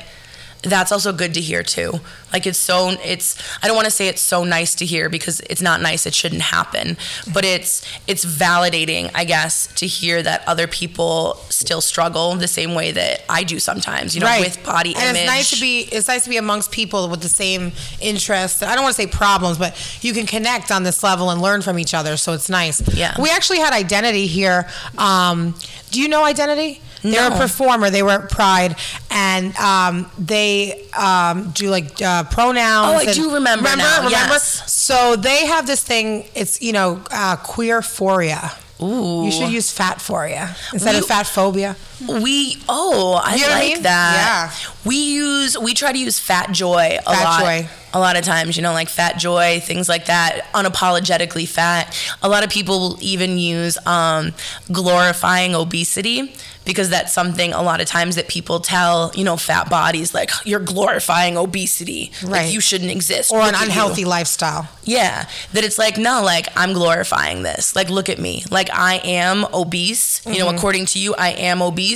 [0.63, 1.99] that's also good to hear too.
[2.31, 5.39] Like it's so it's I don't want to say it's so nice to hear because
[5.41, 6.97] it's not nice, it shouldn't happen,
[7.33, 12.73] but it's it's validating, I guess, to hear that other people still struggle the same
[12.75, 15.21] way that I do sometimes, you know, with body and image.
[15.23, 18.73] it's nice to be it's nice to be amongst people with the same interests i
[18.75, 21.77] don't want to say problems but you can connect on this level and learn from
[21.79, 23.19] each other so it's nice Yeah.
[23.21, 25.55] we actually had identity here um,
[25.91, 27.35] do you know identity they're No.
[27.35, 28.75] a performer they were at pride
[29.09, 33.97] and um, they um, do like uh, pronouns Oh, I and- do remember remember now,
[34.05, 34.71] remember yes.
[34.71, 39.25] so they have this thing it's you know uh, queerphoria Ooh.
[39.25, 41.75] you should use fatphoria instead of fat phobia
[42.07, 43.83] We oh, I You know what I like mean?
[43.83, 44.53] that.
[44.53, 44.73] Yeah.
[44.85, 47.39] We use we try to use fat joy a Fat lot.
[47.41, 47.69] joy.
[47.93, 51.93] A lot of times, you know, like fat joy, things like that, unapologetically fat.
[52.23, 54.31] A lot of people will even use um,
[54.71, 56.33] glorifying obesity
[56.63, 60.29] because that's something a lot of times that people tell, you know, fat bodies like
[60.45, 62.11] you're glorifying obesity.
[62.23, 62.31] Right.
[62.45, 63.29] Like you shouldn't exist.
[63.31, 67.43] or Look an at you." unhealthy lifestyle Yeah, that it's like no, like I'm glorifying
[67.43, 67.75] this.
[67.75, 68.43] Like look at me.
[68.49, 70.21] Like I am obese.
[70.25, 70.39] You Mm-hmm.
[70.39, 71.90] know, according to you, I am obese,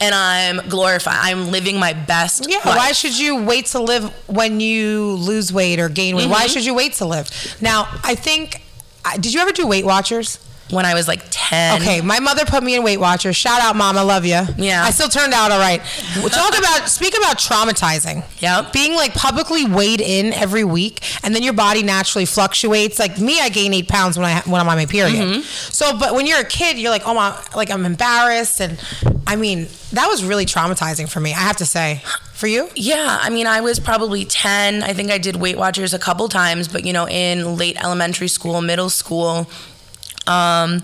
[0.00, 1.18] and I'm glorifying.
[1.20, 2.48] I'm living my best.
[2.48, 2.66] Yeah, life.
[2.66, 6.22] why should you wait to live when you lose weight or gain weight?
[6.22, 6.32] Mm-hmm.
[6.32, 7.30] Why should you wait to live?
[7.60, 8.62] Now, I think,
[9.20, 10.38] did you ever do Weight Watchers?
[10.70, 11.80] When I was like ten.
[11.80, 13.36] Okay, my mother put me in Weight Watchers.
[13.36, 14.40] Shout out, mom, I love you.
[14.56, 14.84] Yeah.
[14.84, 15.82] I still turned out all right.
[16.14, 18.24] Talk about, speak about traumatizing.
[18.40, 18.72] Yep.
[18.72, 22.98] Being like publicly weighed in every week and then your body naturally fluctuates.
[22.98, 25.16] Like me, I gain eight pounds when, I, when I'm on my period.
[25.16, 25.40] Mm-hmm.
[25.42, 28.60] So, but when you're a kid, you're like, oh my, like I'm embarrassed.
[28.60, 28.78] And
[29.26, 32.02] I mean, that was really traumatizing for me, I have to say.
[32.34, 32.70] For you?
[32.76, 34.84] Yeah, I mean, I was probably 10.
[34.84, 38.28] I think I did Weight Watchers a couple times, but you know, in late elementary
[38.28, 39.50] school, middle school.
[40.28, 40.82] Um,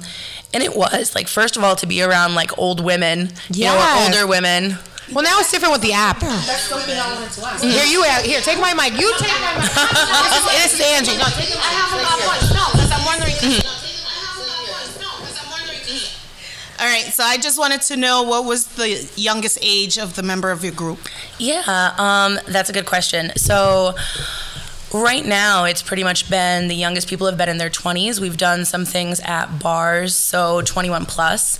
[0.54, 4.04] and it was like, first of all, to be around like old women, you know,
[4.06, 4.78] older women.
[5.12, 6.20] Well, now it's different with the app.
[6.20, 7.62] That's something I wanted to ask.
[7.62, 8.22] Here you are.
[8.22, 8.98] Here, take my mic.
[8.98, 9.68] You take my mic.
[9.74, 11.18] this, is, this is Angie.
[11.18, 11.60] No, take it.
[11.60, 12.56] I have a question.
[12.56, 13.34] No, because I'm wondering.
[16.80, 17.04] All right.
[17.12, 20.64] So I just wanted to know what was the youngest age of the member of
[20.64, 20.98] your group?
[21.38, 21.62] Yeah,
[21.98, 23.30] um, that's a good question.
[23.36, 23.94] So
[24.94, 28.36] right now it's pretty much been the youngest people have been in their 20s we've
[28.36, 31.58] done some things at bars so 21 plus.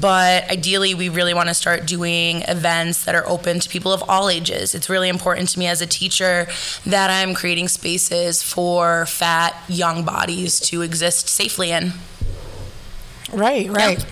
[0.00, 4.04] But ideally we really want to start doing events that are open to people of
[4.08, 4.74] all ages.
[4.74, 6.46] It's really important to me as a teacher
[6.86, 11.92] that i'm creating spaces for fat young bodies to exist safely in.
[13.32, 14.04] Right, right.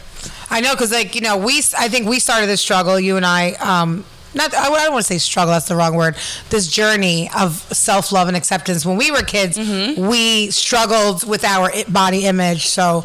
[0.51, 3.25] I know because like you know we I think we started this struggle you and
[3.25, 6.16] I um not I don't want to say struggle that's the wrong word.
[6.51, 8.87] This journey of self love and acceptance.
[8.87, 10.07] When we were kids mm-hmm.
[10.07, 12.66] we struggled with our body image.
[12.66, 13.05] So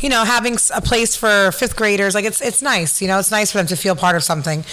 [0.00, 3.30] you know having a place for fifth graders like it's it's nice you know it's
[3.30, 4.64] nice for them to feel part of something.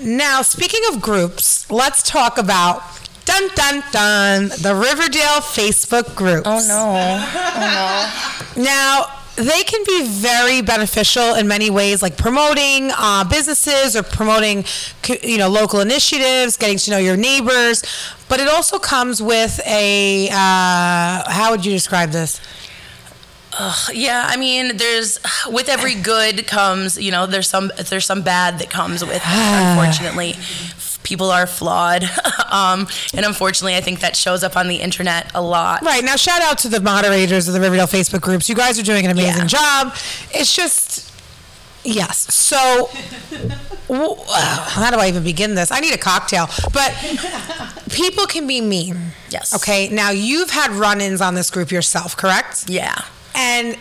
[0.00, 2.82] Now speaking of groups let's talk about
[3.24, 8.36] dun dun dun the Riverdale Facebook group oh, oh no.
[8.56, 9.06] Now,
[9.36, 14.64] they can be very beneficial in many ways, like promoting uh, businesses or promoting,
[15.22, 17.82] you know, local initiatives, getting to know your neighbors.
[18.28, 22.40] But it also comes with a, uh, how would you describe this?
[23.92, 28.58] Yeah, I mean, there's with every good comes, you know, there's some there's some bad
[28.58, 30.34] that comes with it, unfortunately.
[31.06, 32.02] People are flawed.
[32.50, 35.82] um, and unfortunately, I think that shows up on the internet a lot.
[35.82, 36.02] Right.
[36.02, 38.48] Now, shout out to the moderators of the Riverdale Facebook groups.
[38.48, 39.46] You guys are doing an amazing Yeah.
[39.46, 39.94] job.
[40.32, 41.12] It's just,
[41.84, 42.34] yes.
[42.34, 42.90] So,
[43.88, 45.70] w- how do I even begin this?
[45.70, 46.48] I need a cocktail.
[46.72, 46.92] But
[47.92, 49.12] people can be mean.
[49.30, 49.54] Yes.
[49.54, 49.88] Okay.
[49.88, 52.64] Now, you've had run ins on this group yourself, correct?
[52.68, 53.00] Yeah.
[53.36, 53.76] And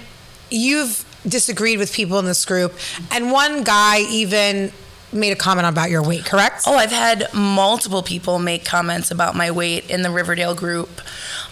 [0.52, 2.76] you've disagreed with people in this group.
[3.10, 4.72] And one guy even
[5.16, 6.64] made a comment about your weight, correct?
[6.68, 11.02] Oh, I've had multiple people make comments about my weight in the Riverdale group.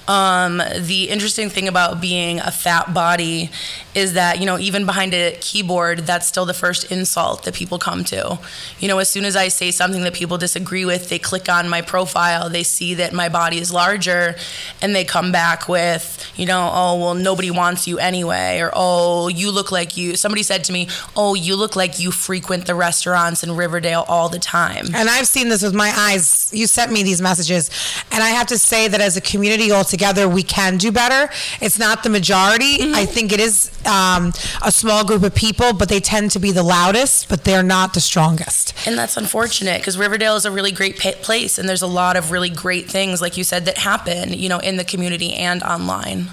[0.07, 3.49] Um, the interesting thing about being a fat body
[3.95, 7.77] is that, you know, even behind a keyboard, that's still the first insult that people
[7.77, 8.39] come to.
[8.79, 11.69] You know, as soon as I say something that people disagree with, they click on
[11.69, 14.35] my profile, they see that my body is larger,
[14.81, 19.27] and they come back with, you know, oh, well, nobody wants you anyway, or oh,
[19.29, 20.15] you look like you.
[20.15, 24.27] Somebody said to me, oh, you look like you frequent the restaurants in Riverdale all
[24.27, 24.87] the time.
[24.93, 26.51] And I've seen this with my eyes.
[26.53, 27.69] You sent me these messages.
[28.11, 29.92] And I have to say that as a community altogether,
[30.29, 31.31] we can do better.
[31.61, 32.93] It's not the majority.
[32.93, 36.51] I think it is um, a small group of people, but they tend to be
[36.51, 38.73] the loudest, but they're not the strongest.
[38.87, 42.15] And that's unfortunate because Riverdale is a really great pa- place, and there's a lot
[42.15, 45.63] of really great things, like you said, that happen, you know, in the community and
[45.63, 46.27] online.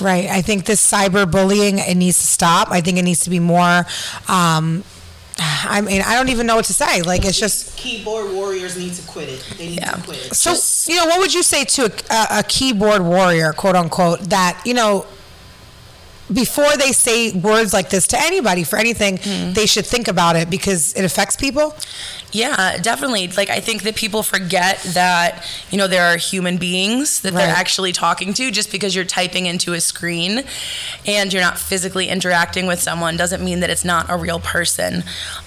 [0.00, 0.28] Right.
[0.28, 2.70] I think this cyberbullying, it needs to stop.
[2.70, 3.84] I think it needs to be more.
[4.28, 4.82] Um,
[5.40, 7.02] I mean, I don't even know what to say.
[7.02, 7.76] Like, it's just.
[7.76, 9.54] Keyboard warriors need to quit it.
[9.56, 9.92] They need Yeah.
[9.92, 10.34] to quit it.
[10.34, 10.52] So,
[10.92, 14.74] you know, what would you say to a, a keyboard warrior, quote unquote, that, you
[14.74, 15.06] know,
[16.32, 19.52] before they say words like this to anybody for anything, mm-hmm.
[19.52, 21.74] they should think about it because it affects people?
[22.32, 23.28] Yeah, definitely.
[23.28, 27.48] Like I think that people forget that you know there are human beings that they're
[27.48, 28.50] actually talking to.
[28.50, 30.44] Just because you're typing into a screen
[31.06, 34.98] and you're not physically interacting with someone doesn't mean that it's not a real person.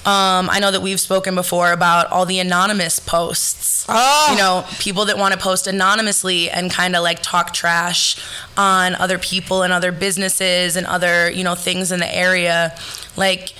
[0.05, 3.85] Um, I know that we've spoken before about all the anonymous posts.
[3.87, 4.27] Oh.
[4.31, 8.17] You know, people that want to post anonymously and kind of like talk trash
[8.57, 12.77] on other people and other businesses and other you know things in the area,
[13.15, 13.53] like.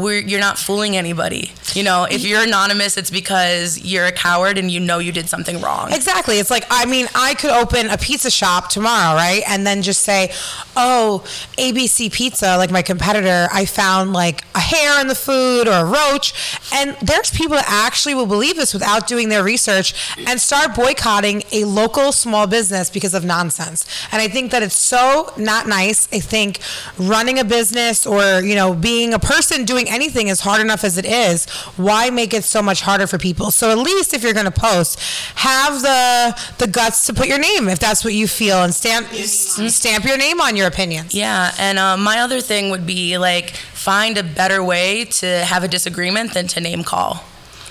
[0.00, 1.52] We're, you're not fooling anybody.
[1.74, 5.28] You know, if you're anonymous, it's because you're a coward and you know you did
[5.28, 5.92] something wrong.
[5.92, 6.38] Exactly.
[6.38, 9.42] It's like, I mean, I could open a pizza shop tomorrow, right?
[9.46, 10.32] And then just say,
[10.76, 11.22] oh,
[11.58, 15.84] ABC Pizza, like my competitor, I found like a hair in the food or a
[15.84, 16.32] roach.
[16.74, 19.94] And there's people that actually will believe this without doing their research
[20.26, 23.86] and start boycotting a local small business because of nonsense.
[24.10, 26.08] And I think that it's so not nice.
[26.12, 26.58] I think
[26.98, 30.96] running a business or, you know, being a person doing anything is hard enough as
[30.96, 31.46] it is.
[31.76, 33.50] Why make it so much harder for people?
[33.50, 34.98] So at least if you're going to post,
[35.36, 39.08] have the the guts to put your name if that's what you feel and stamp
[39.08, 41.14] stamp your name on your opinions.
[41.14, 45.64] Yeah, and uh, my other thing would be like find a better way to have
[45.64, 47.24] a disagreement than to name call.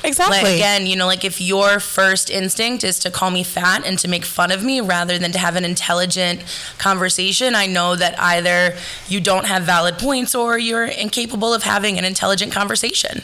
[0.03, 0.37] Exactly.
[0.37, 3.99] Like again, you know, like if your first instinct is to call me fat and
[3.99, 6.43] to make fun of me rather than to have an intelligent
[6.77, 8.75] conversation, I know that either
[9.07, 13.23] you don't have valid points or you're incapable of having an intelligent conversation.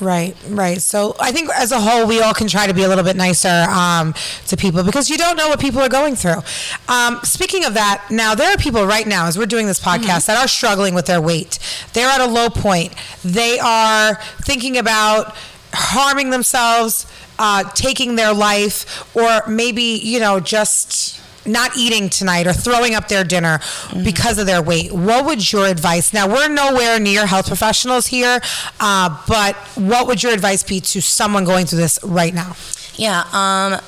[0.00, 0.82] Right, right.
[0.82, 3.16] So I think as a whole, we all can try to be a little bit
[3.16, 4.12] nicer um,
[4.48, 6.42] to people because you don't know what people are going through.
[6.88, 10.26] Um, speaking of that, now there are people right now, as we're doing this podcast,
[10.26, 11.60] that are struggling with their weight.
[11.92, 12.92] They're at a low point.
[13.24, 15.36] They are thinking about
[15.74, 17.06] harming themselves,
[17.38, 23.08] uh, taking their life, or maybe, you know, just not eating tonight or throwing up
[23.08, 23.60] their dinner
[24.02, 26.12] because of their weight, what would your advice?
[26.12, 28.40] Now we're nowhere near health professionals here,
[28.80, 32.56] uh, but what would your advice be to someone going through this right now?
[32.94, 33.24] Yeah.
[33.32, 33.80] Um,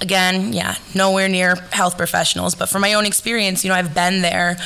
[0.00, 4.22] again, yeah, nowhere near health professionals, but from my own experience, you know, I've been
[4.22, 4.58] there.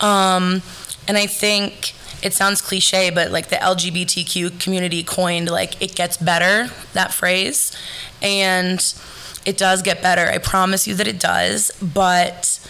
[0.00, 0.62] Um,
[1.06, 6.16] and I think it sounds cliche, but like the LGBTQ community coined like it gets
[6.16, 7.76] better, that phrase.
[8.20, 8.80] And
[9.46, 10.26] it does get better.
[10.26, 12.60] I promise you that it does, but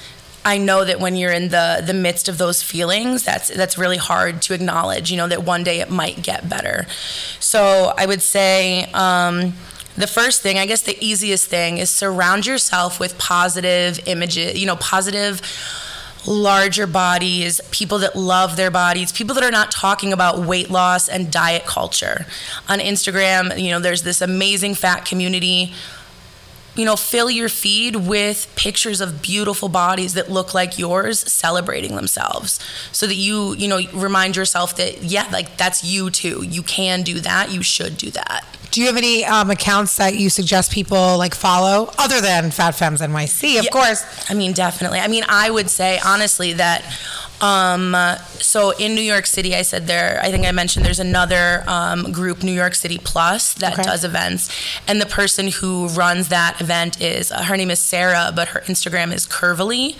[0.44, 3.96] I know that when you're in the the midst of those feelings, that's that's really
[3.96, 5.10] hard to acknowledge.
[5.10, 6.86] You know that one day it might get better.
[7.40, 9.54] So I would say um,
[9.96, 14.58] the first thing, I guess, the easiest thing is surround yourself with positive images.
[14.58, 15.42] You know, positive
[16.28, 21.08] larger bodies, people that love their bodies, people that are not talking about weight loss
[21.08, 22.26] and diet culture.
[22.68, 25.72] On Instagram, you know, there's this amazing fat community
[26.78, 31.96] you know, fill your feed with pictures of beautiful bodies that look like yours celebrating
[31.96, 32.60] themselves
[32.92, 36.44] so that you, you know, remind yourself that, yeah, like that's you too.
[36.46, 37.50] You can do that.
[37.52, 38.44] You should do that.
[38.70, 42.72] Do you have any um, accounts that you suggest people like follow other than Fat
[42.72, 43.70] Femmes NYC, of Yeah.
[43.70, 44.04] course?
[44.30, 45.00] I mean, definitely.
[45.00, 46.84] I mean, I would say honestly that.
[47.40, 47.94] Um,
[48.40, 50.18] so in New York City, I said there.
[50.22, 53.82] I think I mentioned there's another um, group, New York City Plus, that Okay.
[53.84, 54.50] does events,
[54.88, 58.60] and the person who runs that event is uh, her name is Sarah, but her
[58.62, 59.96] Instagram is Curvily,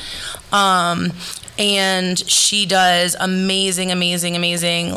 [0.53, 1.13] um,
[1.59, 4.95] and she does amazing, amazing, amazing.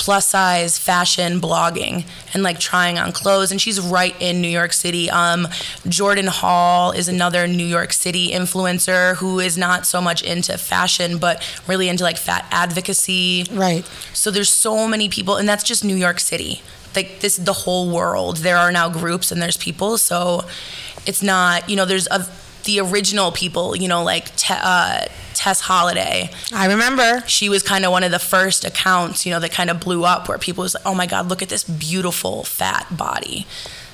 [0.00, 4.72] Plus size fashion blogging and like trying on clothes and she's right in New York
[4.72, 5.10] City.
[5.10, 5.46] Um,
[5.86, 11.18] Jordan Hall is another New York City influencer who is not so much into fashion
[11.18, 13.44] but really into like fat advocacy.
[13.52, 13.84] Right.
[14.14, 16.62] So there's so many people and that's just New York City.
[16.96, 18.38] Like this the whole world.
[18.38, 20.46] There are now groups and there's people so
[21.04, 22.26] it's not, you know, there's a
[22.64, 27.22] the original people, you know, like Te- uh, Tess Holliday I remember.
[27.26, 30.04] she was kind of one of the first accounts, you know, that kind of blew
[30.04, 33.46] up where people was like, "Oh my god, look at this beautiful fat body."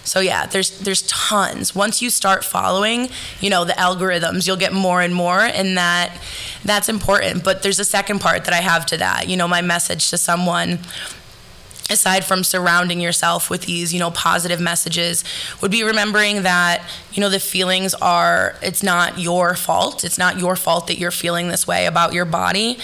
[0.03, 1.75] So yeah, there's there's tons.
[1.75, 3.09] Once you start following,
[3.41, 6.17] you know, the algorithms, you'll get more and more and that
[6.65, 7.45] that's important.
[7.45, 9.29] But there's a second part that I have to that.
[9.29, 10.79] You know, my message to someone
[11.91, 15.23] aside from surrounding yourself with these you know positive messages
[15.61, 16.83] would be remembering that
[17.13, 20.05] you know the feelings are it's not your fault.
[20.05, 22.79] It's not your fault that you're feeling this way about your body.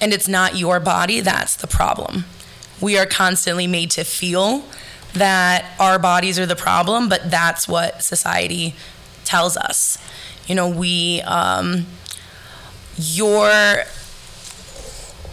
[0.00, 2.24] And it's not your body that's the problem.
[2.80, 4.64] We are constantly made to feel
[5.14, 8.74] that our bodies are the problem but that's what society
[9.24, 9.98] tells us.
[10.46, 11.86] You know we um
[12.96, 13.82] your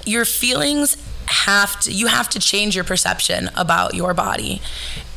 [0.06, 0.98] your feelings
[1.28, 4.62] have to you have to change your perception about your body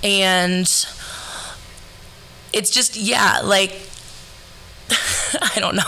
[0.03, 0.67] and
[2.53, 3.73] it's just yeah like
[5.41, 5.85] i don't know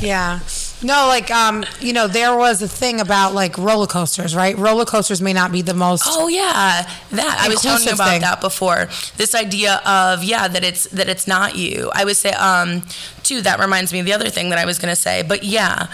[0.00, 0.40] Yeah.
[0.82, 4.56] No, like um, you know, there was a thing about like roller coasters, right?
[4.56, 8.10] Roller coasters may not be the most oh yeah that i was telling you about
[8.10, 8.20] thing.
[8.20, 12.30] that before this idea of yeah that it's that it's not you i would say
[12.32, 12.82] um
[13.22, 15.42] too that reminds me of the other thing that i was going to say but
[15.44, 15.86] yeah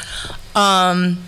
[0.54, 1.18] um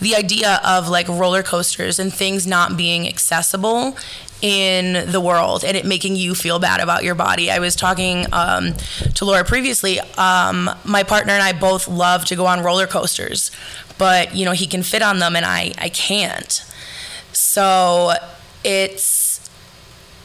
[0.00, 3.96] the idea of like roller coasters and things not being accessible
[4.42, 7.50] in the world and it making you feel bad about your body.
[7.50, 8.72] I was talking um,
[9.14, 10.00] to Laura previously.
[10.16, 13.50] Um, my partner and I both love to go on roller coasters,
[13.98, 16.64] but you know he can fit on them and I I can't.
[17.32, 18.12] So
[18.64, 19.30] it's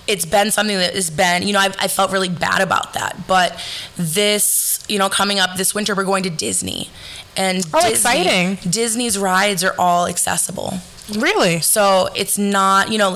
[0.07, 3.25] it's been something that has been, you know, I've, I felt really bad about that.
[3.27, 3.59] But
[3.97, 6.89] this, you know, coming up this winter, we're going to Disney.
[7.37, 8.55] And Oh, Disney, exciting.
[8.71, 10.79] Disney's rides are all accessible.
[11.17, 11.59] really.
[11.61, 13.15] So it's not, you know,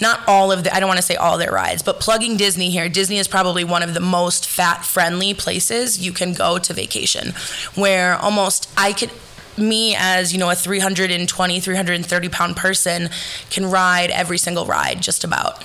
[0.00, 2.70] not all of the, I don't want to say all their rides, but plugging Disney
[2.70, 6.72] here, Disney is probably one of the most fat friendly places you can go to
[6.72, 7.32] vacation
[7.74, 9.10] where almost I could,
[9.58, 13.10] me as, you know, a 320, 330 pound person
[13.50, 15.64] can ride every single ride just about.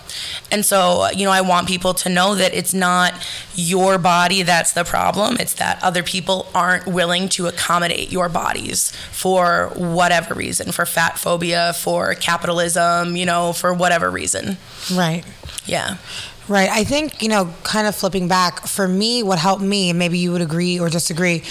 [0.52, 3.14] And so, you know, I want people to know that it's not
[3.56, 5.38] your body that's the problem.
[5.40, 11.18] It's that other people aren't willing to accommodate your bodies for whatever reason, for fat
[11.18, 14.58] phobia, for capitalism, you know, for whatever reason.
[14.94, 15.24] Right.
[15.66, 15.98] Yeah.
[16.48, 16.70] Right.
[16.70, 20.18] I think, you know, kind of flipping back, for me, what helped me, and maybe
[20.18, 21.44] you would agree or disagree,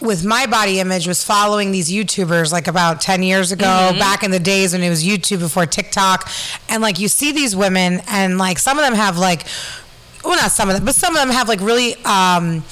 [0.00, 3.98] with my body image was following these YouTubers like about 10 years ago, Mm-hmm.
[3.98, 6.28] back in the days when it was YouTube before TikTok.
[6.68, 9.44] And like you see these women, and like some of them have like,
[10.24, 12.62] well, not some of them, but some of them have like really um,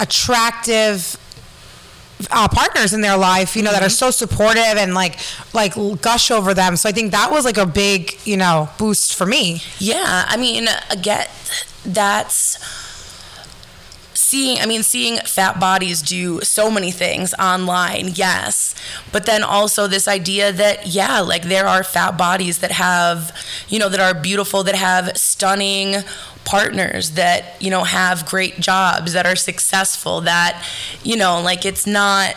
[0.00, 1.16] attractive
[2.30, 5.18] uh, partners in their life, you know, that are so supportive and like
[5.52, 6.76] like gush over them.
[6.76, 9.60] So I think that was like a big, you know, boost for me.
[9.78, 11.26] Yeah, I mean, again,
[11.84, 12.58] that's
[14.14, 18.74] seeing i mean seeing fat bodies do so many things online yes.
[19.12, 23.34] But then also this idea that yeah like there are fat bodies that have
[23.68, 25.96] you know that are beautiful that have stunning
[26.44, 30.64] partners that you know have great jobs that are successful that
[31.02, 32.34] you know like it's not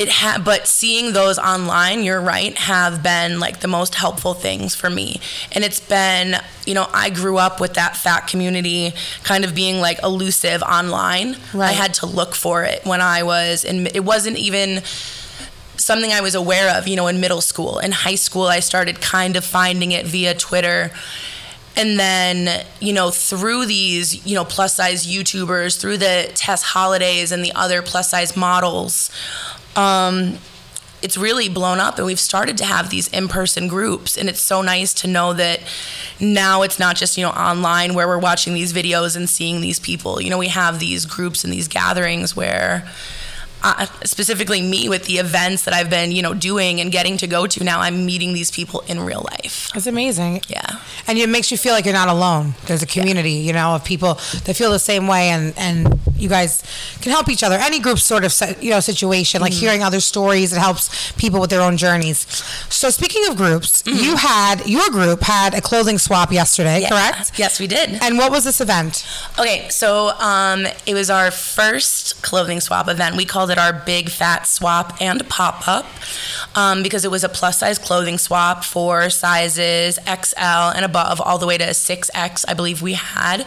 [0.00, 4.74] it ha- but seeing those online you're right have been like the most helpful things
[4.74, 5.20] for me.
[5.52, 6.36] And it's been
[6.66, 8.94] you know i grew up with that fat community
[9.24, 11.36] kind of being like elusive online.
[11.52, 11.68] Right.
[11.68, 14.82] i had to look for it when i was in it wasn't even
[15.76, 17.78] something i was aware of you know in middle school.
[17.78, 20.90] In high school i started kind of finding it via twitter
[21.80, 27.32] and then you know through these you know plus size youtubers through the tess hollidays
[27.32, 29.10] and the other plus size models
[29.76, 30.36] um,
[31.02, 34.16] it's really blown up and we've started to have these in-person groups.
[34.16, 35.60] And it's so nice to know that
[36.20, 39.80] now it's not just you know online where we're watching these videos and seeing these
[39.80, 40.20] people.
[40.20, 42.90] You know we have these groups and these gatherings where
[43.62, 47.26] uh, specifically me with the events that I've been, you know, doing and getting to
[47.26, 49.70] go to now, I'm meeting these people in real life.
[49.74, 50.42] It's amazing.
[50.48, 50.80] Yeah.
[51.06, 52.54] And it makes you feel like you're not alone.
[52.66, 56.28] There's a community, you know, of people that feel the same way, and and you
[56.28, 56.62] guys
[57.00, 57.56] can help each other.
[57.56, 61.50] Any group sort of you know situation, like hearing other stories, it helps people with
[61.50, 62.18] their own journeys.
[62.68, 66.88] So speaking of groups, you had your group had a clothing swap yesterday, Yeah.
[66.90, 67.32] correct?
[67.38, 67.98] Yes, we did.
[68.02, 69.06] And what was this event?
[69.38, 73.16] Okay, so um, it was our first clothing swap event.
[73.16, 75.86] We called it our big fat swap and pop up
[76.54, 80.36] um, because it was a plus size clothing swap for sizes XL
[80.76, 83.46] and above, all the way to 6X, I believe we had.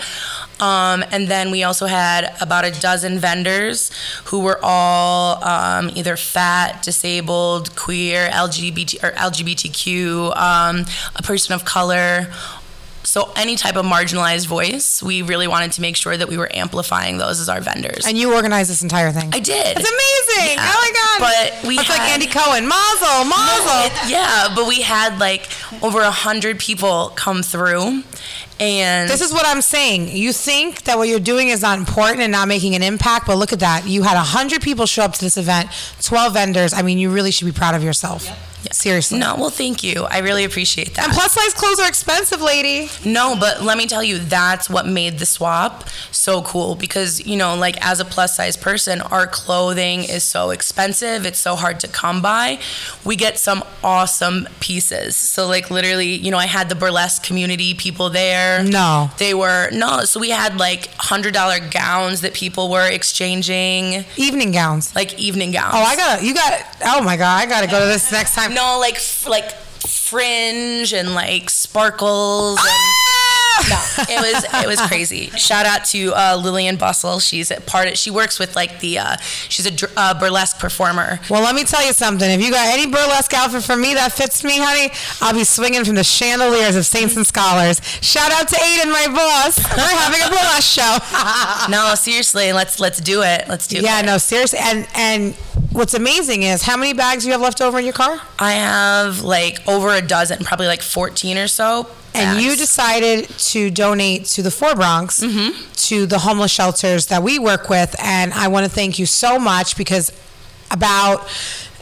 [0.63, 3.91] Um, and then we also had about a dozen vendors
[4.25, 10.85] who were all um, either fat, disabled, queer, LGBT or LGBTQ, um,
[11.15, 12.31] a person of color,
[13.05, 16.49] so any type of marginalized voice, we really wanted to make sure that we were
[16.55, 18.07] amplifying those as our vendors.
[18.07, 19.29] And you organized this entire thing.
[19.33, 19.77] I did.
[19.77, 20.55] It's amazing.
[20.57, 20.71] Yeah.
[20.73, 21.19] Oh my god.
[21.61, 22.67] But we It's like Andy Cohen.
[22.67, 23.85] Mazel, mazel.
[23.85, 25.47] It- yeah, but we had like
[25.83, 28.03] over a hundred people come through,
[28.59, 30.09] and This is what I'm saying.
[30.09, 33.37] You think that what you're doing is not important and not making an impact, but
[33.37, 33.87] look at that.
[33.87, 35.69] You had 100 people show up to this event,
[36.01, 36.73] 12 vendors.
[36.73, 38.27] I mean, you really should be proud of yourself.
[38.71, 39.19] Seriously.
[39.19, 39.35] no.
[39.35, 40.03] Well, thank you.
[40.09, 41.05] I really appreciate that.
[41.05, 42.89] And plus size clothes are expensive, lady.
[43.05, 47.35] No, but let me tell you, that's what made the swap so cool because, you
[47.35, 51.25] know, like as a plus size person, our clothing is so expensive.
[51.25, 52.59] It's so hard to come by.
[53.03, 55.15] We get some awesome pieces.
[55.15, 58.42] So, like, literally, you know, I had the burlesque community people there.
[58.63, 59.09] No.
[59.17, 64.93] They were, no, so we had like $100 gowns that people were exchanging, Evening gowns.
[64.95, 65.73] like evening gowns.
[65.75, 68.35] Oh, I got you got Oh my god, I got to go to this next
[68.35, 68.53] time.
[68.53, 72.67] No, like, f- like fringe and like sparkles and.
[72.69, 73.22] Ah!
[73.69, 73.79] No,
[74.09, 75.29] it was it was crazy.
[75.31, 77.19] Shout out to uh, Lillian Bustle.
[77.19, 77.97] She's a part of.
[77.97, 78.99] She works with like the.
[78.99, 79.17] Uh,
[79.49, 81.19] she's a dr- uh, burlesque performer.
[81.29, 82.29] Well, let me tell you something.
[82.29, 85.83] If you got any burlesque outfit for me that fits me, honey, I'll be swinging
[85.85, 87.81] from the chandeliers of Saints and Scholars.
[88.01, 89.57] Shout out to Aiden, my boss.
[89.75, 90.97] We're having a burlesque show.
[91.69, 93.47] No, seriously, let's let's do it.
[93.47, 94.05] Let's do yeah, it.
[94.05, 94.59] no, seriously.
[94.61, 95.33] And and
[95.71, 98.19] what's amazing is how many bags you have left over in your car?
[98.39, 101.87] I have like over a dozen, probably like fourteen or so.
[102.15, 105.19] And you decided to donate to the Four Bronx,
[105.87, 107.95] to the homeless shelters that we work with.
[107.99, 110.11] And I want to thank you so much because
[110.71, 111.27] about,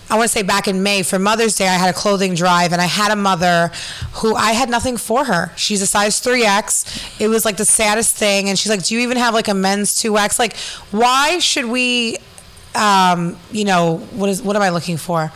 [0.09, 2.71] I want to say back in May for Mother's Day, I had a clothing drive
[2.73, 3.71] and I had a mother
[4.15, 5.51] who I had nothing for her.
[5.55, 7.19] She's a size 3X.
[7.21, 8.49] It was like the saddest thing.
[8.49, 10.39] And she's like, Do you even have like a men's 2X?
[10.39, 10.55] Like,
[10.91, 12.17] why should we,
[12.75, 15.31] um, you know, what is, what am I looking for?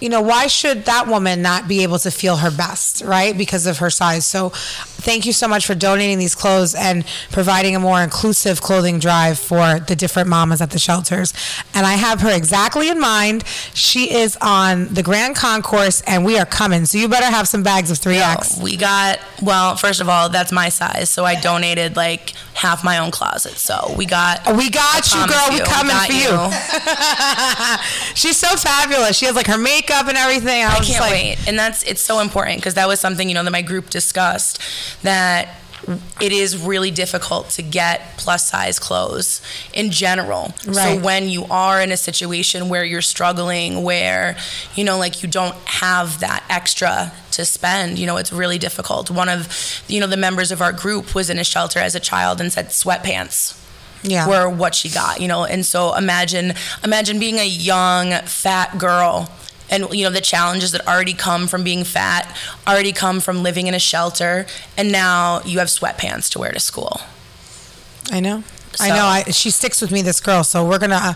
[0.00, 3.36] You know, why should that woman not be able to feel her best, right?
[3.36, 4.26] Because of her size.
[4.26, 8.98] So, thank you so much for donating these clothes and providing a more inclusive clothing
[8.98, 11.32] drive for the different mamas at the shelters.
[11.74, 13.44] And I have her exactly in mind.
[13.72, 16.86] She is on the Grand Concourse, and we are coming.
[16.86, 18.62] So, you better have some bags of 3X.
[18.62, 19.76] We got well.
[19.76, 23.54] First of all, that's my size, so I donated like half my own closet.
[23.54, 24.56] So we got.
[24.56, 25.46] We got you, promise girl.
[25.50, 26.52] We you, coming got for you.
[28.14, 29.16] She's so fabulous.
[29.16, 30.62] She has like her makeup and everything.
[30.64, 31.48] I, I can't like, wait.
[31.48, 34.60] And that's it's so important because that was something you know that my group discussed
[35.02, 35.48] that
[36.18, 39.42] it is really difficult to get plus size clothes
[39.74, 40.54] in general.
[40.66, 40.74] Right.
[40.74, 44.36] So when you are in a situation where you're struggling where
[44.74, 49.10] you know like you don't have that extra to spend, you know, it's really difficult.
[49.10, 52.00] One of you know the members of our group was in a shelter as a
[52.00, 53.60] child and said sweatpants
[54.02, 54.26] Yeah.
[54.26, 55.44] were what she got, you know.
[55.44, 59.30] And so imagine imagine being a young fat girl
[59.74, 62.34] and you know the challenges that already come from being fat,
[62.66, 64.46] already come from living in a shelter,
[64.76, 67.00] and now you have sweatpants to wear to school.
[68.10, 68.44] I know.
[68.80, 69.04] I know.
[69.04, 70.44] I, she sticks with me, this girl.
[70.44, 71.00] So we're gonna.
[71.00, 71.14] Uh,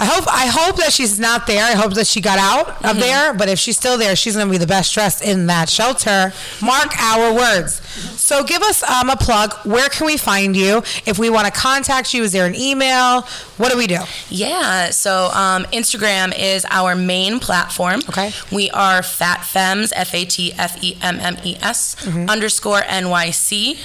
[0.00, 0.24] I hope.
[0.28, 1.64] I hope that she's not there.
[1.64, 3.00] I hope that she got out of Mm-hmm.
[3.00, 3.34] there.
[3.34, 6.32] But if she's still there, she's gonna be the best dressed in that shelter.
[6.62, 7.80] Mark our words.
[8.20, 9.54] So give us um, a plug.
[9.64, 10.78] Where can we find you?
[11.06, 13.22] If we want to contact you, is there an email?
[13.56, 13.98] What do we do?
[14.28, 18.00] Yeah, so um, Instagram is our main platform.
[18.08, 18.30] Okay.
[18.52, 22.28] We are Fat Femmes, F A T F E M M E S Mm-hmm.
[22.30, 23.78] underscore NYC.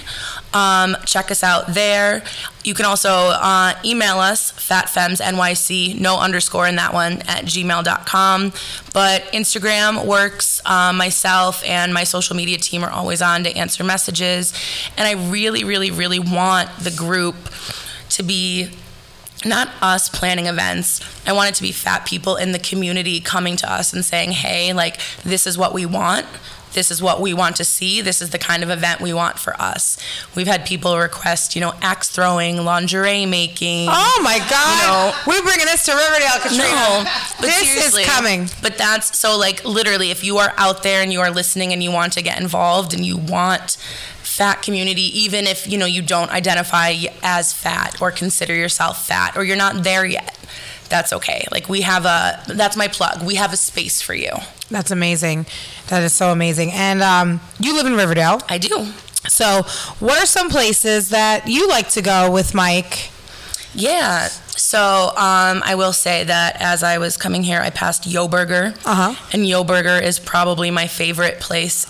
[0.53, 2.23] Um, check us out there.
[2.63, 8.53] You can also uh, email us, fatfemmesnyc, no underscore in that one, at gmail.com.
[8.93, 10.61] But Instagram works.
[10.65, 14.53] Um, myself and my social media team are always on to answer messages.
[14.97, 17.35] And I really, really, really want the group
[18.09, 18.69] to be
[19.45, 21.01] not us planning events.
[21.27, 24.31] I want it to be fat people in the community coming to us and saying,
[24.31, 26.25] hey, like, this is what we want.
[26.73, 28.01] This is what we want to see.
[28.01, 29.97] This is the kind of event we want for us.
[30.35, 33.87] We've had people request, you know, axe throwing, lingerie making.
[33.91, 34.83] Oh my God!
[34.83, 36.63] know- We're bringing this to Riverdale, Katrina.
[36.63, 37.05] No,
[37.41, 37.61] this
[37.95, 38.49] is coming.
[38.61, 41.81] But that's so like literally, if you are out there and you are listening and
[41.83, 43.77] you want to get involved and you want
[44.23, 49.37] fat community, even if you know you don't identify as fat or consider yourself fat
[49.37, 50.37] or you're not there yet,
[50.93, 51.43] that's okay.
[51.51, 53.23] Like we have a that's my plug.
[53.23, 54.31] We have a space for you.
[54.69, 55.47] That's amazing.
[55.87, 56.71] That is so amazing.
[56.71, 58.41] And um, you live in Riverdale.
[58.47, 58.91] I do.
[59.27, 59.63] So,
[59.99, 63.09] what are some places that you like to go with Mike?
[63.73, 64.29] Yeah.
[64.57, 68.73] So um, I will say that as I was coming here, I passed Yo Burger,
[68.85, 69.15] Uh-huh.
[69.33, 71.87] and Yo Burger is probably my favorite place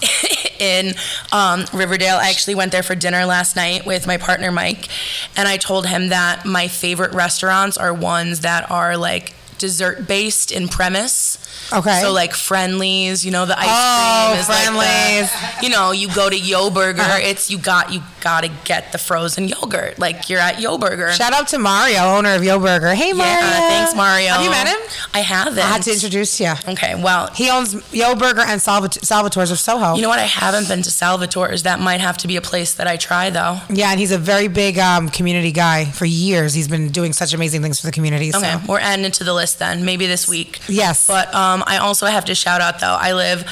[0.59, 0.93] in
[1.32, 2.18] um, Riverdale.
[2.18, 4.88] I actually went there for dinner last night with my partner Mike,
[5.36, 10.51] and I told him that my favorite restaurants are ones that are like dessert based
[10.51, 11.38] in premise.
[11.72, 12.01] Okay.
[12.01, 15.32] So like Friendly's, you know the ice Oh, cream is like Friendly's.
[15.32, 17.20] the, you know, you go to Yo Burger, Uh-huh.
[17.22, 19.99] it's you got you gotta get the frozen yogurt.
[19.99, 21.11] Like you're at Yo Burger.
[21.14, 22.93] Shout out to Mario, owner of Yo Burger.
[22.93, 23.34] Hey, Mario.
[23.47, 24.30] Yeah, thanks, Mario.
[24.34, 24.80] Have you met him?
[25.14, 25.59] I haven't.
[25.59, 26.53] I had to introduce you.
[26.68, 29.95] Okay, well, He owns Yo Burger and Salvat- Salvatore's of Soho.
[29.95, 30.20] you know what?
[30.20, 31.64] I haven't been to Salvatore's.
[31.64, 33.59] That might have to be a place that I try, though.
[33.70, 35.86] yeah, and he's a very big um, community guy.
[35.86, 38.32] For years, he's been doing such amazing things for the community.
[38.32, 38.38] So.
[38.39, 39.86] Okay, we're adding it to the list then.
[39.86, 40.59] Maybe this week.
[40.68, 41.07] Yes.
[41.07, 42.97] But um, I also have to shout out though.
[42.99, 43.45] I live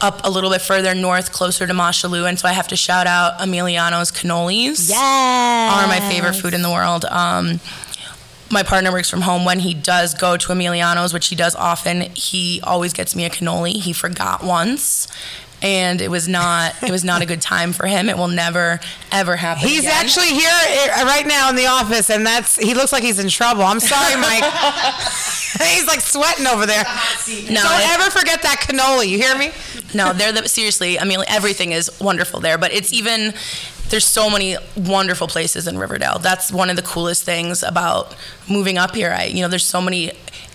[0.00, 3.06] up a little bit further north, closer to Mosholu, and so I have to shout
[3.06, 4.90] out Emiliano's cannolis.
[4.90, 5.82] yeah.
[5.82, 7.04] are my favorite food in the world.
[7.06, 7.60] Um,
[8.50, 9.44] my partner works from home.
[9.44, 13.30] When he does go to Emiliano's, which he does often, he always gets me a
[13.30, 13.72] cannoli.
[13.72, 15.06] He forgot once,
[15.62, 18.08] and it was not it was not a good time for him.
[18.08, 18.80] It will never
[19.12, 19.66] ever happen.
[19.68, 19.92] He's again.
[19.94, 23.28] actually here uh, right now in the office, and that's he looks like he's in
[23.28, 23.62] trouble.
[23.62, 24.44] I'm sorry, Mike.
[25.62, 26.84] he's like sweating over there.
[26.84, 27.62] no.
[27.62, 29.08] Don't it- ever forget that cannoli.
[29.08, 29.50] You hear me?
[29.94, 30.98] no, they're the seriously.
[31.00, 33.32] I mean, everything is wonderful there, but it's even
[33.88, 36.18] there's so many wonderful places in Riverdale.
[36.18, 38.14] That's one of the coolest things about
[38.48, 39.10] moving up here.
[39.10, 40.12] I you know, there's so many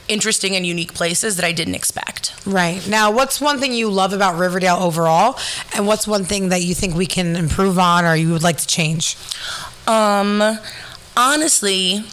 [0.07, 2.33] interesting and unique places that I didn't expect.
[2.45, 2.85] Right.
[2.87, 5.37] Now, what's one thing you love about Riverdale overall,
[5.73, 8.57] and what's one thing that you think we can improve on or you would like
[8.57, 9.17] to change?
[9.87, 10.59] Um,
[11.15, 12.05] honestly,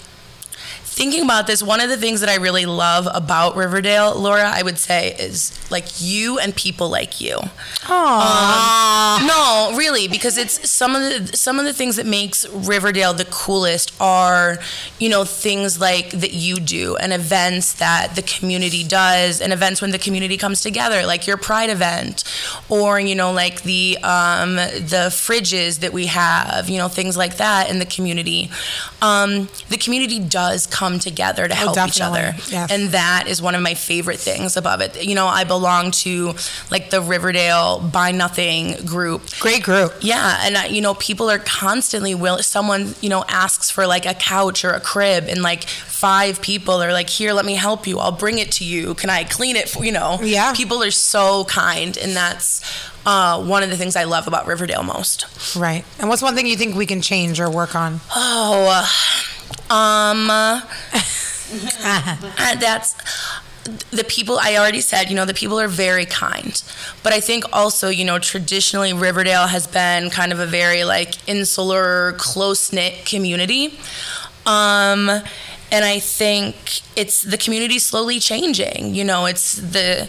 [1.00, 4.62] thinking about this, one of the things that I really love about Riverdale, Laura, I
[4.62, 7.38] would say, is like you and people like you.
[7.84, 9.26] Aww.
[9.26, 13.24] No, really, because it's some of the some of the things that makes Riverdale the
[13.24, 14.58] coolest are,
[14.98, 19.80] you know, things like that you do and events that the community does and events
[19.80, 22.24] when the community comes together, like your Pride event,
[22.68, 27.38] or you know, like the um, the fridges that we have, you know, things like
[27.38, 28.50] that in the community.
[29.00, 33.62] Um, the community does come together to help each other, and that is one of
[33.62, 35.04] my favorite things about it.
[35.04, 36.34] You know, I belong to
[36.70, 39.30] like the Riverdale Buy Nothing group.
[39.38, 39.94] Great group.
[40.00, 42.38] Yeah, and uh, you know, people are constantly will.
[42.38, 46.82] Someone you know asks for like a couch or a crib, and like five people
[46.82, 47.98] are like, "Here, let me help you.
[47.98, 48.94] I'll bring it to you.
[48.94, 50.52] Can I clean it for you know?" Yeah.
[50.54, 52.62] People are so kind, and that's
[53.06, 55.26] uh, one of the things I love about Riverdale most.
[55.56, 55.84] Right.
[55.98, 58.00] And what's one thing you think we can change or work on?
[58.14, 58.86] Oh, uh,
[59.70, 60.60] um, uh,
[62.60, 62.94] that's
[63.90, 66.62] the people I already said, you know, the people are very kind.
[67.02, 71.28] But I think also, you know, traditionally Riverdale has been kind of a very like
[71.28, 73.78] insular, close knit community.
[74.46, 75.08] Um,
[75.72, 78.94] and I think it's the community slowly changing.
[78.94, 80.08] You know, it's the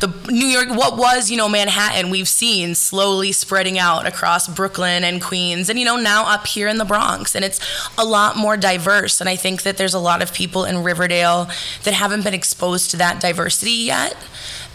[0.00, 5.04] the New York, what was, you know, Manhattan, we've seen slowly spreading out across Brooklyn
[5.04, 7.34] and Queens, and, you know, now up here in the Bronx.
[7.34, 7.60] And it's
[7.96, 9.20] a lot more diverse.
[9.20, 11.48] And I think that there's a lot of people in Riverdale
[11.84, 14.16] that haven't been exposed to that diversity yet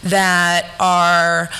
[0.02, 1.50] that are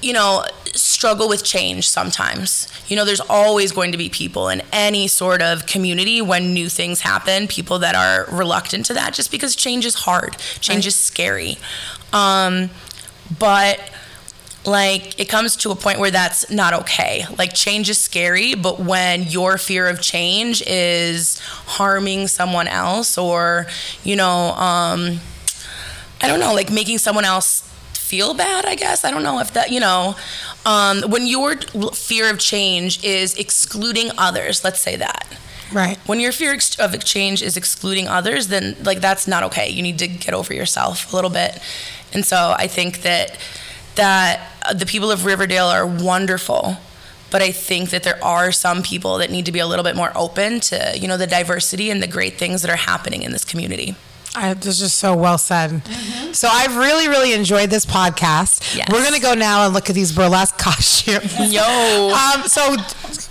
[0.00, 0.44] you know,
[0.74, 2.68] struggle with change sometimes.
[2.88, 6.68] You know, there's always going to be people in any sort of community when new
[6.68, 10.86] things happen, people that are reluctant to that just because change is hard, change right.
[10.86, 11.56] is scary.
[12.12, 12.70] Um,
[13.38, 13.80] but
[14.64, 17.24] like it comes to a point where that's not okay.
[17.36, 23.66] Like change is scary, but when your fear of change is harming someone else or,
[24.04, 25.20] you know, um,
[26.20, 27.64] I don't know, like making someone else
[28.08, 29.04] feel bad, I guess.
[29.04, 30.16] I don't know if that, you know,
[30.64, 31.56] um, when your
[31.92, 35.26] fear of change is excluding others, let's say that.
[35.72, 35.98] Right.
[36.06, 39.68] When your fear of change is excluding others, then like that's not okay.
[39.68, 41.60] You need to get over yourself a little bit.
[42.14, 43.38] And so I think that
[43.96, 46.78] that uh, the people of Riverdale are wonderful
[47.30, 49.96] but I think that there are some people that need to be a little bit
[49.96, 53.32] more open to, you know, the diversity and the great things that are happening in
[53.32, 53.96] this community.
[54.38, 55.70] I, was just so well said.
[55.70, 56.32] Mm-hmm.
[56.32, 58.76] So I've really, really enjoyed this podcast.
[58.76, 58.88] Yes.
[58.92, 61.52] We're gonna go now and look at these burlesque costumes.
[61.52, 61.62] Yo.
[61.62, 62.76] Um, so,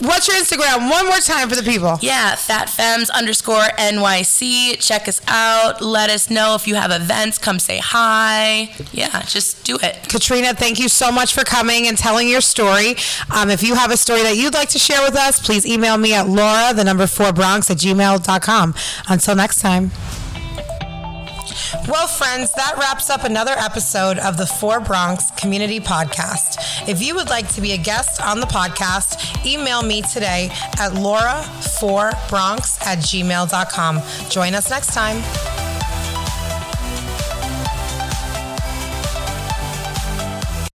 [0.05, 0.89] what's your Instagram?
[0.89, 1.97] One more time for the people.
[2.01, 4.79] Yeah, fatfemmes underscore NYC.
[4.79, 5.81] Check us out.
[5.81, 7.37] Let us know if you have events.
[7.37, 8.73] Come say hi.
[8.91, 10.09] Yeah, just do it.
[10.09, 12.95] Katrina, thank you so much for coming and telling your story.
[13.33, 15.97] Um, if you have a story that you'd like to share with us, please email
[15.97, 18.75] me at Laura, the number four Bronx at gmail.com.
[19.07, 19.91] Until next time.
[21.87, 26.87] Well, friends, that wraps up another episode of the Four Bronx Community Podcast.
[26.87, 30.49] If you would like to be a guest on the podcast, email me today
[30.79, 34.01] at laura4bronx at gmail.com.
[34.29, 35.66] Join us next time.